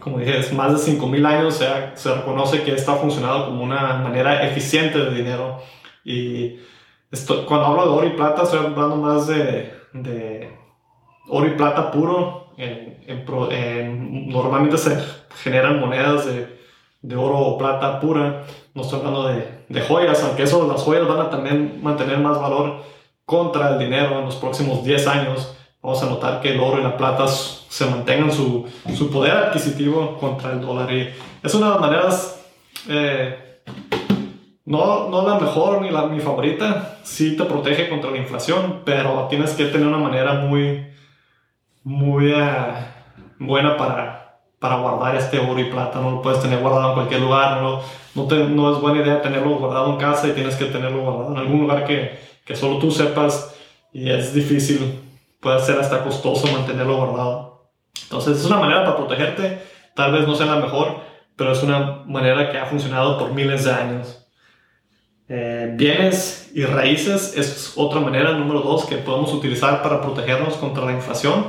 como 0.00 0.18
dije, 0.18 0.52
más 0.54 0.72
de 0.72 0.92
5.000 0.92 1.26
años 1.26 1.54
se, 1.54 1.66
se, 1.94 2.14
reconoce 2.14 2.62
que 2.62 2.74
esto 2.74 2.92
ha 2.92 2.96
funcionado 2.96 3.46
como 3.46 3.62
una 3.62 3.98
manera 3.98 4.46
eficiente 4.48 4.98
de 4.98 5.14
dinero. 5.14 5.60
Y 6.04 6.56
esto, 7.10 7.46
cuando 7.46 7.66
hablo 7.66 7.82
de 7.84 7.90
oro 7.90 8.06
y 8.06 8.16
plata, 8.16 8.42
estoy 8.42 8.60
hablando 8.60 8.96
más 8.96 9.26
de, 9.26 9.72
de 9.92 10.58
oro 11.28 11.46
y 11.46 11.50
plata 11.50 11.90
puro, 11.90 12.43
normalmente 13.98 14.78
se 14.78 14.96
generan 15.42 15.80
monedas 15.80 16.26
de, 16.26 16.58
de, 17.02 17.16
oro 17.16 17.38
o 17.38 17.58
plata 17.58 18.00
pura. 18.00 18.44
No 18.74 18.82
estoy 18.82 18.98
hablando 18.98 19.28
de, 19.28 19.64
de, 19.68 19.80
joyas, 19.80 20.22
aunque 20.22 20.44
eso, 20.44 20.66
las 20.70 20.82
joyas 20.82 21.06
van 21.06 21.20
a 21.20 21.30
también 21.30 21.80
mantener 21.82 22.18
más 22.18 22.40
valor 22.40 22.82
contra 23.24 23.70
el 23.70 23.78
dinero 23.78 24.18
en 24.18 24.26
los 24.26 24.36
próximos 24.36 24.84
10 24.84 25.06
años. 25.06 25.56
Vamos 25.82 26.02
a 26.02 26.06
notar 26.06 26.40
que 26.40 26.52
el 26.52 26.60
oro 26.60 26.80
y 26.80 26.82
la 26.82 26.96
plata 26.96 27.26
se 27.28 27.86
mantengan 27.86 28.32
su, 28.32 28.66
su 28.96 29.10
poder 29.10 29.32
adquisitivo 29.32 30.16
contra 30.18 30.52
el 30.52 30.60
dólar. 30.60 30.90
Y 30.92 31.10
es 31.42 31.54
una 31.54 31.66
de 31.66 31.72
las 31.72 31.80
maneras, 31.80 32.44
eh, 32.88 33.60
no, 34.64 35.10
no 35.10 35.28
la 35.28 35.38
mejor 35.38 35.82
ni 35.82 35.90
la 35.90 36.06
mi 36.06 36.20
favorita, 36.20 36.98
sí 37.02 37.36
te 37.36 37.44
protege 37.44 37.88
contra 37.90 38.10
la 38.10 38.16
inflación, 38.16 38.80
pero 38.84 39.26
tienes 39.28 39.52
que 39.52 39.66
tener 39.66 39.86
una 39.86 39.98
manera 39.98 40.34
muy 40.34 40.93
muy 41.84 42.32
eh, 42.32 42.74
buena 43.38 43.76
para, 43.76 44.40
para 44.58 44.76
guardar 44.76 45.14
este 45.16 45.38
oro 45.38 45.60
y 45.60 45.70
plata. 45.70 46.00
No 46.00 46.10
lo 46.10 46.22
puedes 46.22 46.40
tener 46.40 46.60
guardado 46.60 46.88
en 46.88 46.94
cualquier 46.94 47.20
lugar. 47.20 47.62
No, 47.62 47.80
no, 48.14 48.74
es 48.74 48.80
buena 48.80 49.02
idea 49.02 49.22
tenerlo 49.22 49.56
guardado 49.56 49.90
en 49.92 49.98
casa 49.98 50.26
y 50.26 50.32
tienes 50.32 50.56
que 50.56 50.66
tenerlo 50.66 51.02
guardado 51.02 51.32
en 51.32 51.38
algún 51.38 51.60
lugar 51.60 51.84
que, 51.84 52.18
que 52.44 52.56
solo 52.56 52.78
tú 52.78 52.90
sepas 52.90 53.54
y 53.92 54.10
es 54.10 54.34
difícil. 54.34 55.00
Puede 55.40 55.60
ser 55.60 55.78
hasta 55.78 56.02
costoso 56.02 56.48
mantenerlo 56.48 56.96
guardado. 56.96 57.68
Entonces 58.02 58.38
es 58.38 58.46
una 58.46 58.58
manera 58.58 58.84
para 58.84 58.96
protegerte. 58.96 59.62
Tal 59.94 60.12
vez 60.12 60.26
no 60.26 60.34
sea 60.34 60.46
la 60.46 60.56
mejor, 60.56 61.00
pero 61.36 61.52
es 61.52 61.62
una 61.62 62.02
manera 62.06 62.50
que 62.50 62.58
ha 62.58 62.66
funcionado 62.66 63.18
por 63.18 63.32
miles 63.32 63.64
de 63.64 63.72
años. 63.72 64.23
Eh, 65.26 65.72
bienes 65.74 66.50
y 66.54 66.64
raíces 66.64 67.34
es 67.36 67.72
otra 67.76 68.00
manera, 68.00 68.32
número 68.32 68.60
dos, 68.60 68.84
que 68.84 68.96
podemos 68.96 69.32
utilizar 69.32 69.82
para 69.82 70.02
protegernos 70.02 70.54
contra 70.54 70.84
la 70.84 70.92
inflación. 70.92 71.46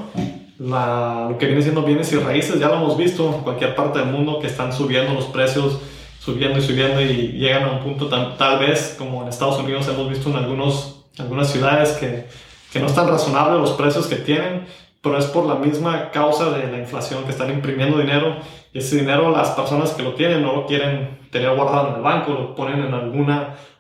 lo 0.58 1.38
que 1.38 1.48
viene 1.48 1.62
siendo 1.62 1.84
bienes 1.84 2.12
y 2.14 2.18
raíces, 2.18 2.60
ya 2.60 2.70
lo 2.70 2.76
hemos 2.76 2.98
visto 2.98 3.36
en 3.36 3.42
cualquier 3.42 3.76
parte 3.76 4.00
del 4.00 4.08
mundo 4.08 4.40
que 4.40 4.48
están 4.48 4.72
subiendo 4.72 5.14
los 5.14 5.26
precios, 5.26 5.80
subiendo 6.20 6.60
y 6.60 6.62
subiendo 6.62 7.02
y 7.02 7.34
llegan 7.34 7.64
a 7.64 7.72
un 7.74 7.80
punto 7.84 8.08
tal 8.08 8.60
vez 8.60 8.96
como 8.98 9.22
en 9.22 9.28
Estados 9.28 9.60
Unidos 9.60 9.88
hemos 9.90 10.10
visto 10.10 10.30
en 10.30 10.38
algunos, 10.38 11.04
algunas 11.18 11.52
ciudades 11.52 11.90
que, 11.98 12.26
que 12.72 12.80
no 12.80 12.88
están 12.88 13.10
razonables 13.10 13.60
los 13.60 13.72
precios 13.72 14.08
que 14.08 14.16
tienen, 14.16 14.66
pero 15.06 15.18
es 15.18 15.26
por 15.28 15.46
la 15.46 15.56
misma 15.56 16.12
causa 16.12 16.50
de 16.50 16.70
la 16.70 16.80
inflación 16.80 17.24
que 17.24 17.32
están 17.32 17.50
imprimiendo 17.50 17.98
dinero 17.98 18.36
ese 18.76 18.98
dinero 18.98 19.32
las 19.32 19.52
personas 19.52 19.92
que 19.92 20.04
lo 20.04 20.16
tienen 20.16 20.42
no 20.42 20.54
lo 20.54 20.66
quieren 20.66 21.20
tener 21.32 21.56
guardado 21.56 21.90
en 21.90 21.96
el 21.96 22.02
banco, 22.02 22.34
lo 22.34 22.56
ponen 22.56 22.84
en 22.84 22.94
algún 22.94 23.32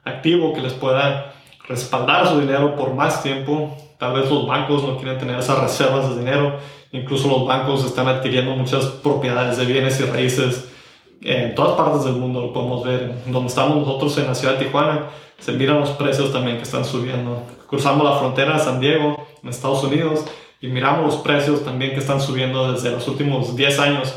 activo 0.06 0.54
que 0.54 0.62
les 0.62 0.72
pueda 0.72 1.34
respaldar 1.68 2.26
su 2.30 2.40
dinero 2.40 2.78
por 2.78 2.94
más 2.94 3.22
tiempo. 3.22 3.76
Tal 4.00 4.14
vez 4.14 4.32
los 4.32 4.48
bancos 4.48 4.84
no 4.84 4.96
quieren 4.96 5.18
tener 5.18 5.38
esas 5.38 5.60
reservas 5.60 6.10
de 6.10 6.20
dinero. 6.20 6.60
Incluso 6.94 7.28
los 7.28 7.46
bancos 7.46 7.84
están 7.86 8.08
adquiriendo 8.08 8.56
muchas 8.56 8.86
propiedades 8.86 9.58
de 9.58 9.66
bienes 9.66 10.00
y 10.00 10.06
raíces 10.06 10.70
En 11.22 11.56
todas 11.56 11.76
partes 11.76 12.06
del 12.06 12.14
mundo 12.14 12.40
lo 12.40 12.54
podemos 12.54 12.86
ver. 12.86 13.16
Donde 13.26 13.50
estamos 13.50 13.76
nosotros 13.76 14.18
en 14.18 14.28
la 14.28 14.36
ciudad 14.36 14.54
de 14.54 14.64
Tijuana, 14.64 15.08
se 15.40 15.52
miran 15.52 15.82
los 15.82 15.90
precios 15.90 16.32
también 16.32 16.56
que 16.56 16.64
están 16.64 16.86
subiendo. 16.86 17.44
Cruzamos 17.68 18.06
la 18.10 18.18
frontera 18.18 18.54
de 18.54 18.60
San 18.60 18.80
Diego, 18.80 19.28
en 19.44 19.50
Estados 19.50 19.84
Unidos, 19.84 20.24
y 20.62 20.68
miramos 20.68 21.06
los 21.06 21.22
precios 21.22 21.64
también 21.64 21.92
que 21.92 22.00
están 22.00 22.22
subiendo 22.22 22.72
desde 22.72 22.92
los 22.92 23.08
últimos 23.08 23.56
10 23.56 23.80
años. 23.80 24.16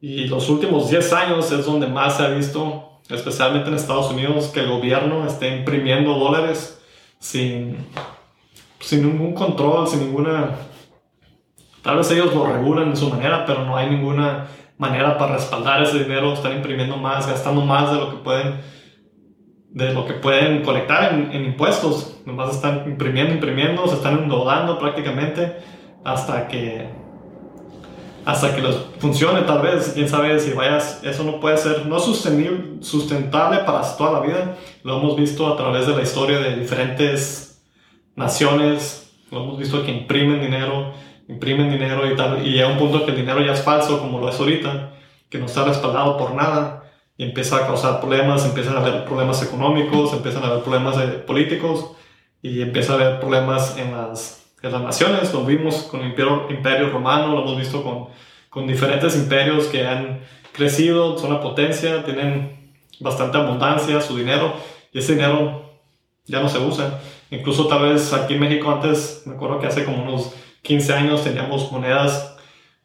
Y 0.00 0.26
los 0.26 0.48
últimos 0.48 0.90
10 0.90 1.12
años 1.12 1.50
es 1.52 1.64
donde 1.66 1.86
más 1.86 2.16
se 2.16 2.24
ha 2.24 2.28
visto, 2.28 3.00
especialmente 3.08 3.68
en 3.68 3.76
Estados 3.76 4.10
Unidos, 4.10 4.48
que 4.48 4.60
el 4.60 4.68
gobierno 4.68 5.26
esté 5.26 5.56
imprimiendo 5.56 6.14
dólares 6.14 6.80
sin, 7.18 7.86
sin 8.80 9.02
ningún 9.02 9.34
control, 9.34 9.86
sin 9.86 10.00
ninguna... 10.00 10.56
Tal 11.82 11.96
vez 11.98 12.10
ellos 12.10 12.34
lo 12.34 12.46
regulan 12.46 12.90
de 12.90 12.96
su 12.96 13.08
manera, 13.08 13.44
pero 13.46 13.64
no 13.64 13.76
hay 13.76 13.88
ninguna 13.88 14.48
manera 14.78 15.16
para 15.16 15.36
respaldar 15.36 15.82
ese 15.82 16.00
dinero, 16.00 16.32
están 16.32 16.52
imprimiendo 16.52 16.96
más, 16.96 17.26
gastando 17.26 17.62
más 17.62 17.90
de 17.90 17.96
lo 17.96 18.10
que 18.10 18.16
pueden, 18.16 18.60
de 19.76 19.92
lo 19.92 20.06
que 20.06 20.14
pueden 20.14 20.62
colectar 20.62 21.12
en, 21.12 21.30
en 21.32 21.44
impuestos. 21.44 22.16
Nomás 22.24 22.54
están 22.54 22.84
imprimiendo, 22.86 23.34
imprimiendo, 23.34 23.86
se 23.86 23.96
están 23.96 24.20
endeudando 24.20 24.78
prácticamente 24.78 25.58
hasta 26.02 26.48
que 26.48 26.88
hasta 28.24 28.56
que 28.56 28.62
les 28.62 28.74
funcione 28.98 29.42
tal 29.42 29.62
vez, 29.62 29.92
quién 29.94 30.08
sabe 30.08 30.40
si 30.40 30.52
vayas, 30.52 31.00
eso 31.04 31.22
no 31.22 31.38
puede 31.38 31.58
ser, 31.58 31.86
no 31.86 32.00
sostenible, 32.00 32.82
sustentable 32.82 33.58
para 33.58 33.82
toda 33.96 34.18
la 34.18 34.26
vida, 34.26 34.56
lo 34.82 34.98
hemos 34.98 35.14
visto 35.14 35.46
a 35.46 35.56
través 35.56 35.86
de 35.86 35.94
la 35.94 36.02
historia 36.02 36.40
de 36.40 36.56
diferentes 36.56 37.62
naciones, 38.16 39.14
lo 39.30 39.44
hemos 39.44 39.58
visto 39.58 39.84
que 39.84 39.92
imprimen 39.92 40.40
dinero, 40.40 40.92
imprimen 41.28 41.70
dinero 41.70 42.10
y 42.10 42.16
tal, 42.16 42.44
y 42.44 42.50
llega 42.50 42.66
un 42.66 42.78
punto 42.78 43.04
que 43.04 43.12
el 43.12 43.16
dinero 43.18 43.40
ya 43.42 43.52
es 43.52 43.62
falso, 43.62 44.00
como 44.00 44.18
lo 44.18 44.28
es 44.28 44.40
ahorita, 44.40 44.94
que 45.30 45.38
no 45.38 45.46
está 45.46 45.62
respaldado 45.62 46.16
por 46.16 46.34
nada, 46.34 46.85
empieza 47.18 47.56
a 47.56 47.66
causar 47.66 48.00
problemas, 48.00 48.44
empiezan 48.44 48.76
a 48.76 48.80
haber 48.80 49.04
problemas 49.04 49.42
económicos, 49.42 50.12
empiezan 50.12 50.44
a 50.44 50.48
haber 50.48 50.62
problemas 50.62 50.96
políticos, 51.26 51.92
y 52.42 52.62
empieza 52.62 52.92
a 52.92 52.96
haber 52.96 53.20
problemas 53.20 53.76
en 53.78 53.92
las, 53.92 54.46
en 54.62 54.72
las 54.72 54.82
naciones, 54.82 55.32
lo 55.32 55.44
vimos 55.44 55.82
con 55.90 56.00
el 56.00 56.08
imperio, 56.08 56.46
imperio 56.50 56.90
romano, 56.90 57.28
lo 57.28 57.42
hemos 57.42 57.58
visto 57.58 57.82
con, 57.82 58.08
con 58.50 58.66
diferentes 58.66 59.16
imperios 59.16 59.66
que 59.66 59.86
han 59.86 60.20
crecido, 60.52 61.18
son 61.18 61.32
una 61.32 61.40
potencia, 61.40 62.04
tienen 62.04 62.72
bastante 63.00 63.38
abundancia, 63.38 64.00
su 64.00 64.16
dinero, 64.16 64.54
y 64.92 64.98
ese 64.98 65.14
dinero 65.14 65.72
ya 66.26 66.40
no 66.40 66.48
se 66.48 66.58
usa. 66.58 67.00
Incluso 67.30 67.66
tal 67.66 67.82
vez 67.82 68.12
aquí 68.12 68.34
en 68.34 68.40
México 68.40 68.70
antes, 68.70 69.22
me 69.26 69.34
acuerdo 69.34 69.58
que 69.58 69.66
hace 69.66 69.84
como 69.84 70.02
unos 70.02 70.32
15 70.62 70.92
años 70.94 71.24
teníamos 71.24 71.70
monedas 71.72 72.36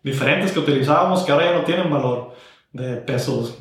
diferentes 0.03 0.51
que 0.51 0.59
utilizábamos 0.59 1.23
que 1.23 1.31
ahora 1.31 1.45
ya 1.45 1.57
no 1.57 1.63
tienen 1.63 1.91
valor 1.91 2.30
de 2.73 2.97
pesos. 2.97 3.57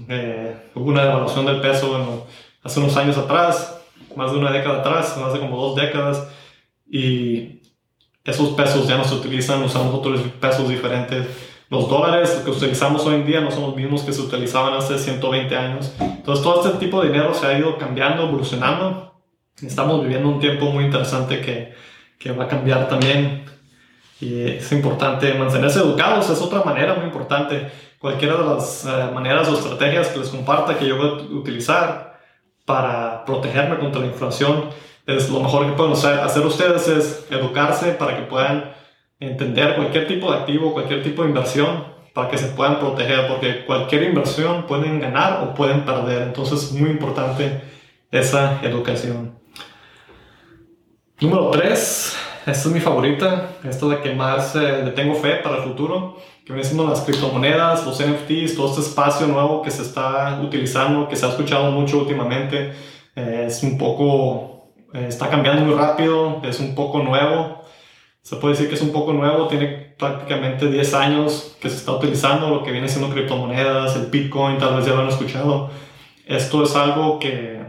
hubo 0.74 0.84
una 0.84 1.04
devaluación 1.04 1.46
del 1.46 1.60
peso 1.60 2.26
hace 2.62 2.80
unos 2.80 2.96
años 2.96 3.16
atrás, 3.18 3.80
más 4.16 4.32
de 4.32 4.38
una 4.38 4.50
década 4.50 4.80
atrás, 4.80 5.16
más 5.18 5.32
de 5.32 5.40
como 5.40 5.56
dos 5.56 5.76
décadas, 5.76 6.28
y 6.88 7.60
esos 8.24 8.50
pesos 8.50 8.86
ya 8.86 8.96
no 8.96 9.04
se 9.04 9.14
utilizan, 9.14 9.62
usamos 9.62 9.94
otros 9.94 10.20
pesos 10.40 10.68
diferentes. 10.68 11.26
Los 11.68 11.88
dólares 11.88 12.42
que 12.44 12.50
utilizamos 12.50 13.06
hoy 13.06 13.14
en 13.14 13.26
día 13.26 13.40
no 13.40 13.50
son 13.50 13.62
los 13.62 13.76
mismos 13.76 14.02
que 14.02 14.12
se 14.12 14.20
utilizaban 14.20 14.74
hace 14.74 14.98
120 14.98 15.56
años. 15.56 15.94
Entonces 16.00 16.42
todo 16.42 16.64
este 16.64 16.78
tipo 16.78 17.00
de 17.00 17.08
dinero 17.08 17.32
se 17.32 17.46
ha 17.46 17.56
ido 17.56 17.78
cambiando, 17.78 18.24
evolucionando. 18.24 19.14
Estamos 19.62 20.02
viviendo 20.02 20.28
un 20.28 20.40
tiempo 20.40 20.66
muy 20.66 20.84
interesante 20.84 21.40
que, 21.40 21.72
que 22.18 22.32
va 22.32 22.44
a 22.44 22.48
cambiar 22.48 22.88
también 22.88 23.44
y 24.20 24.42
es 24.42 24.70
importante 24.72 25.32
mantenerse 25.34 25.78
educados, 25.78 26.28
es 26.28 26.40
otra 26.40 26.62
manera 26.62 26.94
muy 26.94 27.06
importante. 27.06 27.70
Cualquiera 28.00 28.38
de 28.38 28.44
las 28.44 28.86
eh, 28.86 29.10
maneras 29.12 29.46
o 29.48 29.54
estrategias 29.54 30.08
que 30.08 30.20
les 30.20 30.30
comparta 30.30 30.78
que 30.78 30.88
yo 30.88 30.96
voy 30.96 31.06
a 31.06 31.34
utilizar 31.34 32.18
para 32.64 33.26
protegerme 33.26 33.78
contra 33.78 34.00
la 34.00 34.06
inflación, 34.06 34.70
es 35.06 35.28
lo 35.28 35.40
mejor 35.40 35.66
que 35.66 35.72
pueden 35.72 35.92
hacer 35.92 36.46
ustedes 36.46 36.88
es 36.88 37.26
educarse 37.30 37.92
para 37.92 38.16
que 38.16 38.22
puedan 38.22 38.72
entender 39.18 39.76
cualquier 39.76 40.06
tipo 40.06 40.32
de 40.32 40.38
activo, 40.38 40.72
cualquier 40.72 41.02
tipo 41.02 41.22
de 41.22 41.28
inversión, 41.28 41.84
para 42.14 42.30
que 42.30 42.38
se 42.38 42.46
puedan 42.46 42.78
proteger, 42.78 43.28
porque 43.28 43.66
cualquier 43.66 44.04
inversión 44.04 44.66
pueden 44.66 44.98
ganar 44.98 45.42
o 45.42 45.52
pueden 45.52 45.84
perder. 45.84 46.22
Entonces 46.22 46.62
es 46.62 46.72
muy 46.72 46.88
importante 46.88 47.60
esa 48.10 48.60
educación. 48.62 49.38
Número 51.20 51.50
3 51.50 52.16
esta 52.46 52.68
es 52.68 52.74
mi 52.74 52.80
favorita, 52.80 53.50
esta 53.62 53.94
es 53.94 54.00
que 54.00 54.14
más 54.14 54.56
eh, 54.56 54.92
tengo 54.96 55.14
fe 55.14 55.36
para 55.36 55.58
el 55.58 55.62
futuro, 55.62 56.16
que 56.50 56.54
viene 56.54 56.68
siendo 56.68 56.88
las 56.88 57.00
criptomonedas, 57.02 57.86
los 57.86 58.00
NFTs, 58.00 58.56
todo 58.56 58.68
este 58.70 58.80
espacio 58.80 59.26
nuevo 59.26 59.62
que 59.62 59.70
se 59.70 59.82
está 59.82 60.40
utilizando, 60.42 61.08
que 61.08 61.16
se 61.16 61.26
ha 61.26 61.30
escuchado 61.30 61.70
mucho 61.70 61.98
últimamente. 61.98 62.72
Eh, 63.16 63.44
es 63.46 63.62
un 63.62 63.78
poco, 63.78 64.72
eh, 64.92 65.06
está 65.08 65.30
cambiando 65.30 65.64
muy 65.64 65.74
rápido, 65.74 66.40
es 66.44 66.60
un 66.60 66.74
poco 66.74 66.98
nuevo. 67.02 67.62
Se 68.22 68.36
puede 68.36 68.54
decir 68.54 68.68
que 68.68 68.74
es 68.74 68.82
un 68.82 68.92
poco 68.92 69.12
nuevo, 69.12 69.48
tiene 69.48 69.94
prácticamente 69.98 70.68
10 70.70 70.94
años 70.94 71.56
que 71.60 71.70
se 71.70 71.76
está 71.76 71.92
utilizando 71.92 72.50
lo 72.50 72.62
que 72.62 72.72
viene 72.72 72.88
siendo 72.88 73.12
criptomonedas, 73.12 73.96
el 73.96 74.06
Bitcoin, 74.06 74.58
tal 74.58 74.76
vez 74.76 74.86
ya 74.86 74.94
lo 74.94 75.02
han 75.02 75.08
escuchado. 75.08 75.70
Esto 76.26 76.62
es 76.64 76.76
algo 76.76 77.18
que, 77.18 77.60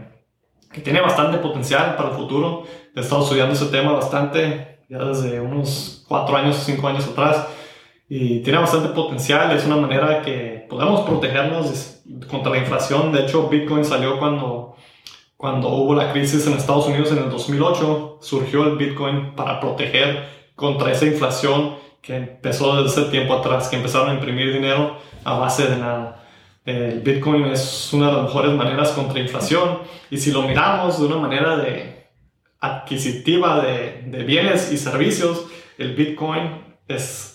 que 0.72 0.80
tiene 0.80 1.00
bastante 1.00 1.38
potencial 1.38 1.96
para 1.96 2.10
el 2.10 2.16
futuro 2.16 2.64
he 2.94 3.00
estado 3.00 3.22
estudiando 3.22 3.54
ese 3.54 3.66
tema 3.66 3.92
bastante, 3.92 4.80
ya 4.88 4.98
desde 4.98 5.40
unos 5.40 6.04
cuatro 6.06 6.36
años 6.36 6.56
o 6.58 6.60
cinco 6.60 6.88
años 6.88 7.06
atrás, 7.06 7.46
y 8.08 8.40
tiene 8.40 8.58
bastante 8.58 8.90
potencial, 8.90 9.56
es 9.56 9.64
una 9.64 9.76
manera 9.76 10.22
que 10.22 10.66
podemos 10.68 11.02
protegernos 11.02 12.02
contra 12.30 12.52
la 12.52 12.58
inflación. 12.58 13.12
De 13.12 13.22
hecho, 13.22 13.48
Bitcoin 13.48 13.84
salió 13.84 14.18
cuando, 14.18 14.76
cuando 15.36 15.68
hubo 15.68 15.94
la 15.94 16.12
crisis 16.12 16.46
en 16.46 16.54
Estados 16.54 16.86
Unidos 16.86 17.10
en 17.12 17.18
el 17.18 17.30
2008, 17.30 18.18
surgió 18.20 18.64
el 18.64 18.76
Bitcoin 18.76 19.34
para 19.34 19.60
proteger 19.60 20.26
contra 20.54 20.92
esa 20.92 21.06
inflación 21.06 21.76
que 22.02 22.16
empezó 22.16 22.82
desde 22.82 23.02
ese 23.02 23.10
tiempo 23.10 23.34
atrás, 23.34 23.68
que 23.68 23.76
empezaron 23.76 24.10
a 24.10 24.14
imprimir 24.14 24.52
dinero 24.52 24.98
a 25.24 25.38
base 25.38 25.68
de 25.68 25.76
nada. 25.76 26.24
El 26.64 27.00
Bitcoin 27.00 27.46
es 27.46 27.92
una 27.92 28.08
de 28.08 28.12
las 28.12 28.22
mejores 28.24 28.52
maneras 28.52 28.90
contra 28.92 29.18
inflación 29.18 29.78
y 30.10 30.18
si 30.18 30.30
lo 30.30 30.42
miramos 30.42 31.00
de 31.00 31.06
una 31.06 31.16
manera 31.16 31.56
de 31.56 32.06
adquisitiva 32.60 33.64
de, 33.64 34.02
de, 34.06 34.22
bienes 34.22 34.70
y 34.70 34.76
servicios, 34.76 35.46
el 35.78 35.94
Bitcoin 35.94 36.62
es 36.86 37.31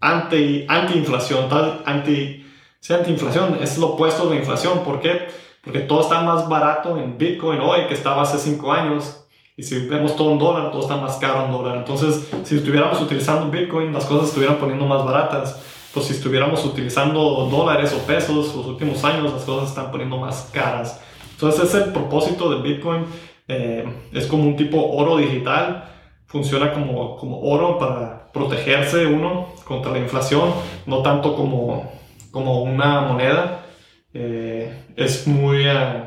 anti, 0.00 0.64
anti-inflación, 0.68 1.48
anti, 1.84 2.46
sí, 2.80 2.92
anti-inflación, 2.92 3.58
es 3.60 3.78
lo 3.78 3.88
opuesto 3.88 4.24
de 4.24 4.34
la 4.34 4.40
inflación. 4.40 4.80
¿Por 4.80 5.00
qué? 5.00 5.28
Porque 5.62 5.80
todo 5.80 6.02
está 6.02 6.22
más 6.22 6.48
barato 6.48 6.96
en 6.96 7.18
Bitcoin 7.18 7.60
hoy 7.60 7.86
que 7.86 7.94
estaba 7.94 8.22
hace 8.22 8.38
5 8.38 8.72
años. 8.72 9.26
Y 9.56 9.62
si 9.62 9.86
vemos 9.86 10.16
todo 10.16 10.32
en 10.32 10.38
dólar, 10.38 10.70
todo 10.70 10.82
está 10.82 10.96
más 10.96 11.16
caro 11.16 11.44
en 11.44 11.52
dólar. 11.52 11.76
Entonces, 11.76 12.28
si 12.44 12.56
estuviéramos 12.56 13.00
utilizando 13.00 13.50
Bitcoin, 13.50 13.92
las 13.92 14.06
cosas 14.06 14.28
estuvieran 14.28 14.56
poniendo 14.56 14.86
más 14.86 15.04
baratas. 15.04 15.62
Pues 15.92 16.06
si 16.06 16.14
estuviéramos 16.14 16.64
utilizando 16.64 17.20
dólares 17.50 17.92
o 17.92 18.06
pesos 18.06 18.54
los 18.54 18.66
últimos 18.66 19.04
años, 19.04 19.32
las 19.32 19.42
cosas 19.42 19.68
están 19.68 19.90
poniendo 19.90 20.16
más 20.16 20.48
caras. 20.52 21.00
Entonces, 21.32 21.64
ese 21.64 21.78
es 21.78 21.86
el 21.86 21.92
propósito 21.92 22.48
de 22.50 22.62
Bitcoin 22.62 23.04
eh, 23.52 23.84
es 24.12 24.26
como 24.28 24.44
un 24.44 24.54
tipo 24.54 24.80
oro 24.80 25.16
digital, 25.16 25.84
funciona 26.26 26.72
como, 26.72 27.16
como 27.16 27.40
oro 27.40 27.78
para 27.78 28.19
protegerse 28.32 29.06
uno 29.06 29.48
contra 29.64 29.92
la 29.92 29.98
inflación, 29.98 30.52
no 30.86 31.02
tanto 31.02 31.34
como, 31.34 31.92
como 32.30 32.62
una 32.62 33.00
moneda. 33.02 33.66
Eh, 34.12 34.84
es 34.96 35.26
muy... 35.26 35.66
Eh, 35.66 36.04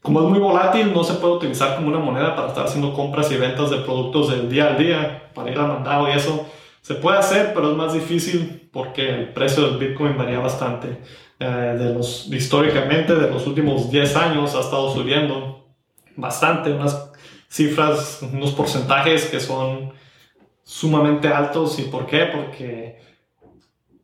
como 0.00 0.22
es 0.22 0.28
muy 0.30 0.38
volátil, 0.38 0.94
no 0.94 1.04
se 1.04 1.14
puede 1.14 1.34
utilizar 1.34 1.76
como 1.76 1.88
una 1.88 1.98
moneda 1.98 2.34
para 2.34 2.48
estar 2.48 2.66
haciendo 2.66 2.94
compras 2.94 3.30
y 3.30 3.36
ventas 3.36 3.70
de 3.70 3.78
productos 3.78 4.30
del 4.30 4.48
día 4.48 4.68
al 4.68 4.78
día, 4.78 5.30
para 5.34 5.50
ir 5.50 5.58
a 5.58 5.66
mandado 5.66 6.08
y 6.08 6.12
eso. 6.12 6.46
Se 6.80 6.94
puede 6.94 7.18
hacer, 7.18 7.52
pero 7.52 7.72
es 7.72 7.76
más 7.76 7.92
difícil 7.92 8.70
porque 8.72 9.08
el 9.10 9.32
precio 9.34 9.68
del 9.68 9.78
Bitcoin 9.78 10.16
varía 10.16 10.38
bastante. 10.38 11.02
de 11.38 11.92
los, 11.92 12.26
históricamente, 12.32 13.14
de 13.14 13.28
los 13.28 13.46
últimos 13.46 13.90
10 13.90 14.16
años 14.16 14.54
ha 14.54 14.60
estado 14.60 14.94
subiendo 14.94 15.66
bastante, 16.16 16.72
unas 16.72 17.12
cifras, 17.48 18.20
unos 18.22 18.52
porcentajes 18.52 19.26
que 19.26 19.40
son 19.40 19.92
sumamente 20.68 21.28
altos. 21.28 21.78
¿Y 21.78 21.84
por 21.84 22.04
qué? 22.04 22.26
Porque 22.26 23.00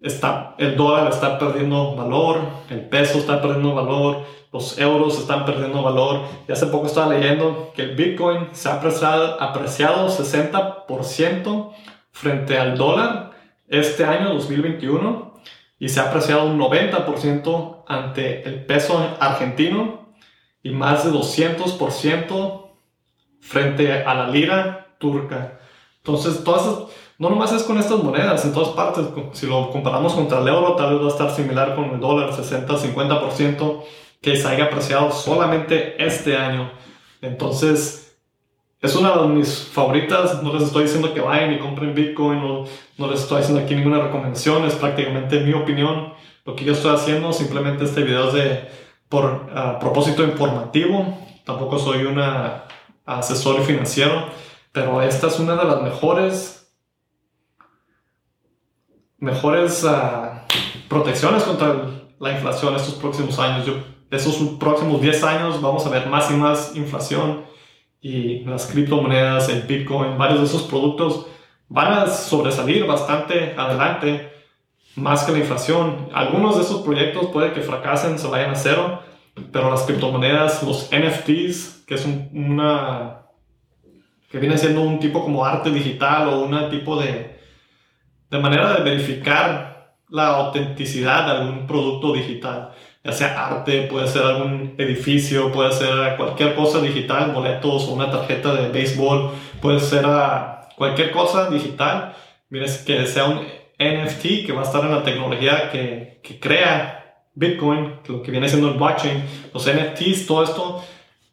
está, 0.01 0.55
el 0.57 0.77
dólar 0.77 1.13
está 1.13 1.39
perdiendo 1.39 1.95
valor, 1.95 2.41
el 2.71 2.89
peso 2.89 3.19
está 3.19 3.43
perdiendo 3.43 3.75
valor, 3.75 4.25
los 4.51 4.79
euros 4.79 5.19
están 5.19 5.45
perdiendo 5.45 5.83
valor. 5.83 6.23
Y 6.49 6.53
hace 6.53 6.67
poco 6.67 6.87
estaba 6.87 7.13
leyendo 7.13 7.71
que 7.75 7.83
el 7.83 7.95
Bitcoin 7.95 8.49
se 8.53 8.71
ha 8.71 8.77
apreciado, 8.77 9.41
apreciado 9.43 10.09
60% 10.09 11.73
frente 12.11 12.59
al 12.59 12.79
dólar 12.79 13.33
este 13.69 14.07
año 14.07 14.33
2021 14.33 15.35
y 15.79 15.91
se 15.91 16.01
ha 16.01 16.05
apreciado 16.05 16.47
un 16.47 16.59
90% 16.59 17.85
ante 17.87 18.49
el 18.49 18.65
peso 18.65 19.17
argentino 19.21 20.15
y 20.63 20.71
más 20.71 21.05
de 21.05 21.11
200% 21.11 22.71
frente 23.41 24.03
a 24.03 24.15
la 24.15 24.29
lira 24.29 24.97
turca. 24.99 25.59
Entonces, 26.05 26.45
todas 26.45 26.91
no 27.19 27.31
nomás 27.31 27.53
es 27.53 27.63
con 27.63 27.79
estas 27.79 28.03
monedas, 28.03 28.45
en 28.45 28.53
todas 28.53 28.71
partes, 28.71 29.07
si 29.33 29.47
lo 29.47 29.71
comparamos 29.71 30.15
contra 30.15 30.41
el 30.41 30.49
euro, 30.49 30.75
tal 30.75 30.95
vez 30.95 31.03
va 31.03 31.07
a 31.07 31.11
estar 31.11 31.31
similar 31.31 31.75
con 31.77 31.91
el 31.91 32.01
dólar, 32.01 32.33
60-50%, 32.33 33.83
que 34.21 34.37
se 34.37 34.49
haya 34.49 34.65
apreciado 34.65 35.13
solamente 35.13 36.05
este 36.05 36.37
año. 36.37 36.73
Entonces, 37.23 38.19
es 38.81 38.97
una 38.97 39.17
de 39.17 39.29
mis 39.29 39.59
favoritas, 39.73 40.43
no 40.43 40.53
les 40.53 40.65
estoy 40.65 40.85
diciendo 40.85 41.15
que 41.15 41.21
vayan 41.21 41.53
y 41.53 41.59
compren 41.59 41.95
Bitcoin, 41.95 42.41
no, 42.41 42.65
no 42.99 43.11
les 43.11 43.21
estoy 43.21 43.41
haciendo 43.41 43.63
aquí 43.63 43.75
ninguna 43.75 44.01
recomendación, 44.01 44.65
es 44.65 44.75
prácticamente 44.75 45.41
mi 45.41 45.53
opinión. 45.53 46.13
Lo 46.45 46.57
que 46.57 46.65
yo 46.65 46.73
estoy 46.73 46.95
haciendo, 46.95 47.33
simplemente 47.33 47.85
este 47.85 48.03
video 48.03 48.29
es 48.29 48.35
de, 48.35 48.69
por 49.09 49.49
ah, 49.55 49.79
propósito 49.79 50.25
informativo, 50.25 51.17
tampoco 51.45 51.79
soy 51.79 52.05
un 52.05 52.21
asesor 53.07 53.63
financiero, 53.63 54.27
pero 54.75 55.01
esta 55.01 55.29
es 55.29 55.39
una 55.39 55.55
de 55.55 55.65
las 55.67 55.83
mejores, 55.83 56.69
mejores 59.19 59.85
uh, 59.85 60.89
protecciones 60.89 61.45
contra 61.45 61.91
la 62.19 62.33
inflación 62.33 62.75
estos 62.75 62.95
próximos 62.95 63.39
años. 63.39 63.67
Yo, 63.67 63.75
próximos 64.59 65.01
10 65.01 65.23
años 65.23 65.63
vamos 65.63 65.87
a 65.87 65.91
ver 65.91 66.09
más 66.09 66.29
y 66.33 66.35
más 66.35 66.75
inflación 66.75 67.45
y 68.01 68.41
las 68.41 68.67
criptomonedas, 68.67 69.49
el 69.49 69.63
Bitcoin, 69.63 70.19
varios 70.19 70.41
de 70.41 70.47
esos 70.47 70.65
productos 70.65 71.29
van 71.69 71.93
a 71.93 72.07
sobresalir 72.09 72.85
bastante 72.85 73.55
adelante 73.57 74.33
más 74.97 75.23
que 75.23 75.31
la 75.31 75.39
inflación. 75.39 76.09
Algunos 76.13 76.57
de 76.57 76.63
esos 76.63 76.83
proyectos 76.83 77.27
puede 77.27 77.53
que 77.53 77.61
fracasen, 77.61 78.19
se 78.19 78.27
vayan 78.27 78.51
a 78.51 78.57
cero, 78.57 79.03
pero 79.53 79.71
las 79.71 79.83
criptomonedas, 79.83 80.65
los 80.65 80.91
NFTs, 80.91 81.85
que 81.87 81.95
es 81.95 82.05
una 82.05 83.24
que 84.35 84.41
viene 84.41 84.59
siendo 84.59 84.83
un 84.83 84.99
tipo 84.99 85.23
como 85.23 85.47
arte 85.47 85.71
digital 85.71 86.27
o 86.27 86.41
un 86.41 86.69
tipo 86.69 87.01
de, 87.01 87.39
de 88.29 88.39
manera 88.41 88.75
de 88.75 88.83
verificar 88.83 89.95
la 90.09 90.27
autenticidad 90.27 91.25
de 91.25 91.31
algún 91.31 91.69
producto 91.69 92.13
digital, 92.13 92.73
ya 93.05 93.13
sea 93.13 93.47
arte, 93.47 93.83
puede 93.83 94.09
ser 94.09 94.23
algún 94.23 94.75
edificio, 94.77 95.53
puede 95.53 95.71
ser 95.71 96.17
cualquier 96.17 96.57
cosa 96.57 96.81
digital, 96.81 97.31
boletos 97.31 97.87
o 97.87 97.93
una 97.93 98.11
tarjeta 98.11 98.53
de 98.55 98.71
béisbol, 98.71 99.31
puede 99.63 99.79
ser 99.79 100.05
cualquier 100.77 101.13
cosa 101.13 101.49
digital, 101.49 102.17
mires 102.49 102.79
que 102.79 103.07
sea 103.07 103.27
un 103.27 103.39
NFT 103.79 104.47
que 104.47 104.53
va 104.53 104.63
a 104.63 104.65
estar 104.65 104.85
en 104.85 104.91
la 104.91 105.05
tecnología 105.05 105.71
que, 105.71 106.19
que 106.25 106.41
crea 106.41 107.21
Bitcoin, 107.37 108.01
lo 108.09 108.21
que 108.21 108.33
viene 108.33 108.49
siendo 108.49 108.67
el 108.67 108.75
blockchain, 108.75 109.23
los 109.53 109.65
NFTs, 109.65 110.27
todo 110.27 110.43
esto 110.43 110.85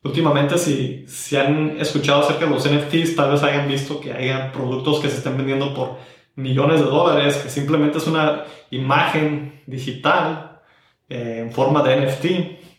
Últimamente, 0.04 0.58
si, 0.58 1.06
si 1.08 1.36
han 1.36 1.80
escuchado 1.80 2.22
acerca 2.22 2.46
de 2.46 2.52
los 2.52 2.68
NFTs, 2.68 3.16
tal 3.16 3.32
vez 3.32 3.44
hayan 3.44 3.68
visto 3.68 4.00
que 4.00 4.12
hay 4.12 4.52
productos 4.52 5.00
que 5.00 5.10
se 5.10 5.18
están 5.18 5.38
vendiendo 5.38 5.74
por 5.76 5.98
millones 6.36 6.80
de 6.80 6.88
dólares, 6.88 7.38
que 7.38 7.50
simplemente 7.50 8.00
es 8.00 8.08
una 8.08 8.46
imagen 8.72 9.62
digital 9.68 10.62
eh, 11.08 11.40
en 11.42 11.52
forma 11.52 11.84
de 11.84 12.06
NFT 12.06 12.26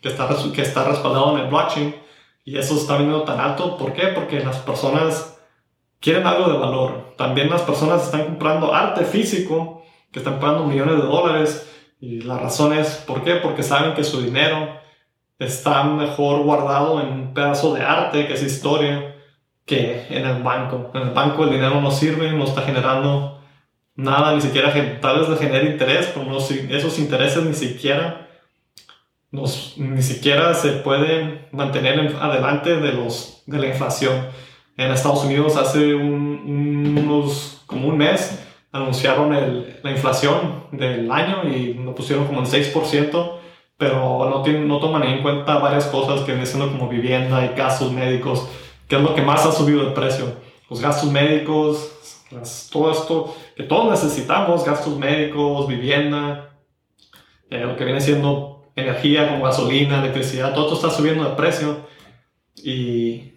que 0.01 0.09
está, 0.09 0.27
que 0.53 0.61
está 0.61 0.83
respaldado 0.83 1.37
en 1.37 1.45
el 1.45 1.49
blockchain. 1.49 1.95
Y 2.43 2.57
eso 2.57 2.75
está 2.75 2.97
vendiendo 2.97 3.23
tan 3.23 3.39
alto. 3.39 3.77
¿Por 3.77 3.93
qué? 3.93 4.07
Porque 4.07 4.41
las 4.41 4.57
personas 4.57 5.39
quieren 6.01 6.27
algo 6.27 6.51
de 6.51 6.57
valor. 6.57 7.15
También 7.17 7.49
las 7.49 7.61
personas 7.61 8.03
están 8.03 8.25
comprando 8.25 8.73
arte 8.73 9.05
físico, 9.05 9.81
que 10.11 10.19
están 10.19 10.41
pagando 10.41 10.65
millones 10.65 10.97
de 10.97 11.03
dólares. 11.03 11.69
Y 12.01 12.19
la 12.19 12.37
razón 12.37 12.73
es, 12.73 12.95
¿por 13.07 13.23
qué? 13.23 13.35
Porque 13.35 13.63
saben 13.63 13.93
que 13.93 14.03
su 14.03 14.21
dinero 14.21 14.82
está 15.39 15.83
mejor 15.83 16.43
guardado 16.43 17.01
en 17.01 17.07
un 17.07 17.33
pedazo 17.33 17.73
de 17.73 17.81
arte 17.81 18.27
que 18.27 18.33
es 18.33 18.43
historia 18.43 19.15
que 19.65 20.05
en 20.09 20.25
el 20.25 20.43
banco. 20.43 20.91
En 20.93 21.03
el 21.03 21.09
banco 21.11 21.43
el 21.43 21.51
dinero 21.51 21.81
no 21.81 21.91
sirve, 21.91 22.31
no 22.31 22.43
está 22.43 22.61
generando 22.61 23.41
nada, 23.95 24.33
ni 24.33 24.41
siquiera 24.41 24.73
tal 24.99 25.19
vez 25.19 25.29
le 25.29 25.37
genera 25.37 25.63
interés, 25.65 26.11
pero 26.13 26.25
no, 26.25 26.37
esos 26.37 26.99
intereses 26.99 27.43
ni 27.43 27.53
siquiera, 27.53 28.27
ni 29.31 30.01
siquiera 30.01 30.53
se 30.53 30.71
pueden 30.73 31.47
mantener 31.51 32.15
adelante 32.19 32.75
de, 32.77 32.93
los, 32.93 33.43
de 33.45 33.59
la 33.59 33.67
inflación. 33.67 34.27
En 34.75 34.91
Estados 34.91 35.23
Unidos 35.23 35.55
hace 35.55 35.93
unos, 35.93 37.63
como 37.67 37.87
un 37.87 37.97
mes 37.97 38.43
anunciaron 38.71 39.31
la 39.83 39.91
inflación 39.91 40.65
del 40.71 41.11
año 41.11 41.47
y 41.47 41.75
lo 41.75 41.93
pusieron 41.93 42.25
como 42.25 42.39
en 42.39 42.47
6% 42.47 43.42
pero 43.83 44.29
no, 44.29 44.41
tienen, 44.43 44.65
no 44.65 44.79
toman 44.79 45.03
en 45.03 45.21
cuenta 45.21 45.57
varias 45.57 45.87
cosas 45.87 46.21
que 46.21 46.31
vienen 46.31 46.47
siendo 46.47 46.71
como 46.71 46.87
vivienda 46.87 47.43
y 47.43 47.49
gastos 47.49 47.91
médicos, 47.91 48.47
que 48.87 48.95
es 48.95 49.01
lo 49.01 49.13
que 49.13 49.21
más 49.21 49.45
ha 49.45 49.51
subido 49.51 49.81
el 49.81 49.91
precio. 49.91 50.37
Los 50.69 50.79
gastos 50.79 51.11
médicos, 51.11 51.91
todo 52.71 52.91
esto 52.91 53.35
que 53.57 53.63
todos 53.63 53.91
necesitamos, 53.91 54.63
gastos 54.63 54.97
médicos, 54.97 55.67
vivienda, 55.67 56.51
eh, 57.49 57.59
lo 57.59 57.75
que 57.75 57.83
viene 57.83 57.99
siendo 57.99 58.71
energía 58.73 59.27
como 59.27 59.43
gasolina, 59.43 59.99
electricidad, 59.99 60.53
todo 60.53 60.73
esto 60.73 60.87
está 60.87 60.97
subiendo 60.97 61.25
de 61.25 61.35
precio 61.35 61.85
y 62.55 63.33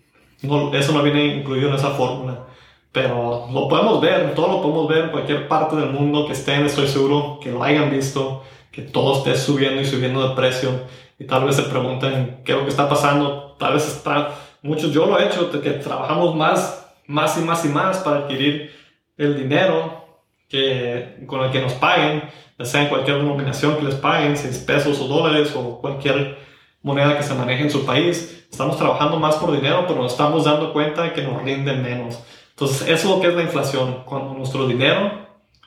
eso 0.74 0.92
no 0.92 1.02
viene 1.02 1.38
incluido 1.38 1.70
en 1.70 1.74
esa 1.74 1.90
fórmula. 1.90 2.46
Pero 2.92 3.48
lo 3.52 3.66
podemos 3.68 4.00
ver, 4.00 4.32
todo 4.36 4.46
lo 4.46 4.62
podemos 4.62 4.86
ver 4.86 5.04
en 5.06 5.10
cualquier 5.10 5.48
parte 5.48 5.74
del 5.74 5.90
mundo 5.90 6.24
que 6.24 6.34
estén, 6.34 6.64
estoy 6.64 6.86
seguro 6.86 7.40
que 7.42 7.50
lo 7.50 7.64
hayan 7.64 7.90
visto 7.90 8.44
que 8.76 8.82
todo 8.82 9.16
esté 9.16 9.38
subiendo 9.38 9.80
y 9.80 9.86
subiendo 9.86 10.28
de 10.28 10.36
precio 10.36 10.82
y 11.18 11.24
tal 11.24 11.44
vez 11.44 11.56
se 11.56 11.62
pregunten 11.62 12.42
qué 12.44 12.52
es 12.52 12.58
lo 12.58 12.64
que 12.64 12.70
está 12.70 12.86
pasando. 12.86 13.56
Tal 13.58 13.72
vez 13.72 13.88
está, 13.88 14.34
muchos, 14.60 14.92
yo 14.92 15.06
lo 15.06 15.18
he 15.18 15.24
hecho, 15.24 15.50
que 15.50 15.70
trabajamos 15.70 16.36
más, 16.36 16.86
más 17.06 17.38
y 17.38 17.40
más 17.40 17.64
y 17.64 17.68
más 17.68 17.98
para 18.00 18.18
adquirir 18.18 18.70
el 19.16 19.34
dinero 19.34 20.04
que, 20.46 21.24
con 21.26 21.42
el 21.42 21.50
que 21.50 21.62
nos 21.62 21.72
paguen, 21.72 22.24
ya 22.58 22.64
sea 22.66 22.82
en 22.82 22.88
cualquier 22.88 23.16
denominación 23.16 23.78
que 23.78 23.84
les 23.84 23.94
paguen, 23.94 24.36
6 24.36 24.58
pesos 24.66 25.00
o 25.00 25.08
dólares 25.08 25.54
o 25.56 25.80
cualquier 25.80 26.36
moneda 26.82 27.16
que 27.16 27.22
se 27.22 27.32
maneje 27.32 27.62
en 27.62 27.70
su 27.70 27.86
país. 27.86 28.46
Estamos 28.50 28.76
trabajando 28.76 29.18
más 29.18 29.36
por 29.36 29.52
dinero, 29.52 29.86
pero 29.88 30.02
nos 30.02 30.12
estamos 30.12 30.44
dando 30.44 30.74
cuenta 30.74 31.14
que 31.14 31.22
nos 31.22 31.42
rinden 31.42 31.82
menos. 31.82 32.22
Entonces, 32.50 32.82
eso 32.82 32.92
es 32.92 33.04
lo 33.04 33.20
que 33.22 33.28
es 33.28 33.34
la 33.34 33.42
inflación. 33.42 34.02
Cuando 34.04 34.34
nuestro 34.34 34.66
dinero 34.66 35.25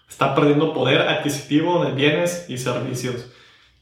está 0.09 0.35
perdiendo 0.35 0.73
poder 0.73 1.01
adquisitivo 1.01 1.85
de 1.85 1.91
bienes 1.91 2.45
y 2.49 2.57
servicios. 2.57 3.27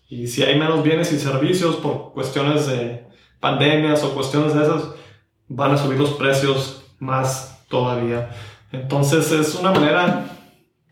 Y 0.10 0.28
si 0.28 0.44
hay 0.44 0.60
menos 0.60 0.84
bienes 0.84 1.12
y 1.12 1.20
servicios 1.20 1.78
por 1.78 2.13
cuestiones 2.13 2.68
de 2.68 3.08
pandemias 3.40 4.04
o 4.04 4.13
cuestiones 4.13 4.54
de 4.54 4.63
esas, 4.63 4.84
van 5.48 5.72
a 5.72 5.78
subir 5.78 5.98
los 5.98 6.12
precios 6.12 6.84
más 7.00 7.66
todavía. 7.70 8.30
Entonces 8.72 9.32
es 9.32 9.56
una 9.56 9.72
manera 9.72 10.26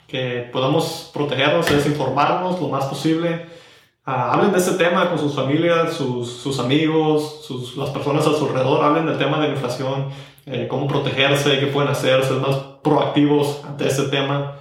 que 0.08 0.50
podamos 0.52 1.12
protegernos, 1.13 1.69
es 1.71 1.86
informarnos 1.86 2.62
lo 2.62 2.69
más 2.69 2.86
posible. 2.86 3.45
Ah, 4.06 4.34
hablen 4.34 4.52
de 4.52 4.60
este 4.60 4.74
tema 4.74 5.10
con 5.10 5.17
sus 5.17 5.36
familias, 5.36 5.93
sus, 5.93 6.32
sus 6.32 6.60
amigos, 6.60 7.43
sus, 7.45 7.76
las 7.76 7.89
personas 7.89 8.26
a 8.28 8.34
su 8.34 8.45
alrededor. 8.45 8.84
Hablen 8.84 9.08
del 9.08 9.17
tema 9.17 9.39
de 9.39 9.48
la 9.48 9.54
inflación, 9.54 10.10
eh, 10.45 10.67
cómo 10.69 10.88
protegerse, 10.88 11.60
qué 11.60 11.67
pueden 11.67 11.89
hacer, 11.89 12.24
ser 12.24 12.38
más 12.38 12.56
proactivos 12.84 13.62
ante 13.65 13.88
este 13.88 14.04
tema 14.04 14.60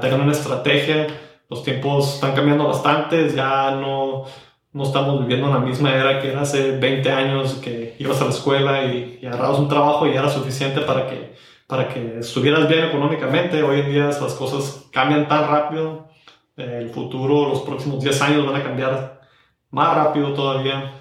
tengan 0.00 0.22
una 0.22 0.32
estrategia. 0.32 1.06
Los 1.48 1.62
tiempos 1.62 2.14
están 2.14 2.34
cambiando 2.34 2.66
bastante, 2.66 3.30
ya 3.30 3.70
no, 3.70 4.24
no 4.72 4.82
estamos 4.82 5.20
viviendo 5.20 5.46
en 5.46 5.54
la 5.54 5.60
misma 5.60 5.94
era 5.94 6.20
que 6.20 6.30
era 6.30 6.42
hace 6.42 6.76
20 6.76 7.10
años, 7.10 7.54
que 7.54 7.96
ibas 7.98 8.20
a 8.20 8.24
la 8.24 8.30
escuela 8.30 8.84
y, 8.84 9.18
y 9.22 9.26
agarrabas 9.26 9.58
un 9.58 9.68
trabajo 9.68 10.06
y 10.06 10.10
era 10.10 10.28
suficiente 10.28 10.82
para 10.82 11.06
que, 11.06 11.34
para 11.66 11.88
que 11.88 12.18
estuvieras 12.18 12.68
bien 12.68 12.84
económicamente. 12.84 13.62
Hoy 13.62 13.80
en 13.80 13.90
día 13.90 14.04
las 14.06 14.34
cosas 14.34 14.86
cambian 14.92 15.26
tan 15.28 15.48
rápido. 15.48 16.08
El 16.56 16.90
futuro, 16.90 17.48
los 17.48 17.62
próximos 17.62 18.02
10 18.02 18.22
años 18.22 18.46
van 18.46 18.56
a 18.56 18.64
cambiar 18.64 19.20
más 19.70 19.94
rápido 19.94 20.34
todavía. 20.34 20.92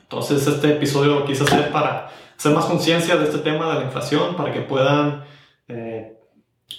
Entonces 0.00 0.46
este 0.46 0.70
episodio 0.70 1.14
lo 1.20 1.24
quise 1.24 1.44
hacer 1.44 1.70
para 1.70 2.10
hacer 2.36 2.52
más 2.52 2.64
conciencia 2.64 3.16
de 3.16 3.24
este 3.24 3.38
tema 3.38 3.68
de 3.72 3.80
la 3.80 3.84
inflación, 3.84 4.34
para 4.34 4.52
que 4.52 4.60
puedan 4.60 5.24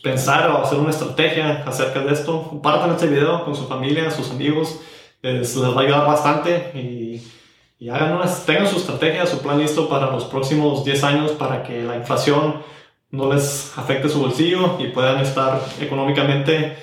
pensar 0.05 0.47
o 0.51 0.63
hacer 0.63 0.77
una 0.77 0.91
estrategia 0.91 1.63
acerca 1.65 1.99
de 2.01 2.13
esto, 2.13 2.43
compartan 2.47 2.91
este 2.91 3.07
video 3.07 3.43
con 3.43 3.55
su 3.55 3.65
familia, 3.65 4.11
sus 4.11 4.29
amigos, 4.29 4.79
les, 5.23 5.59
va 5.59 5.81
a 5.81 5.83
ayudar 5.83 6.05
bastante 6.05 6.71
y, 6.75 7.89
hagan 7.89 8.13
una, 8.13 8.25
tengan 8.45 8.67
su 8.67 8.77
estrategia, 8.77 9.25
su 9.25 9.39
plan 9.39 9.57
listo 9.57 9.89
para 9.89 10.11
los 10.11 10.25
próximos 10.25 10.85
10 10.85 11.03
años 11.03 11.31
para 11.31 11.63
que 11.63 11.81
la 11.81 11.95
inflación 11.95 12.61
no 13.09 13.33
les 13.33 13.75
afecte 13.77 14.07
su 14.07 14.19
bolsillo 14.19 14.77
y 14.79 14.89
puedan 14.89 15.19
estar 15.19 15.59
económicamente 15.81 16.77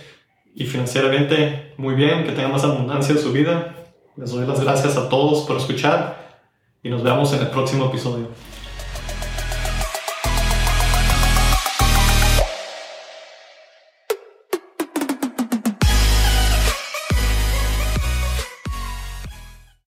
y 0.56 0.64
financieramente 0.64 1.74
muy 1.76 1.94
bien, 1.94 2.24
que 2.24 2.32
tengan 2.32 2.50
más 2.50 2.64
abundancia 2.64 3.12
en 3.12 3.20
su 3.20 3.30
vida. 3.32 3.74
Les 4.16 4.32
doy 4.32 4.46
las 4.46 4.60
gracias 4.60 4.96
a 4.96 5.08
todos 5.08 5.44
por 5.46 5.56
escuchar 5.58 6.40
y 6.82 6.90
nos 6.90 7.04
vemos 7.04 7.32
en 7.32 7.40
el 7.40 7.50
próximo 7.50 7.86
episodio. 7.86 8.26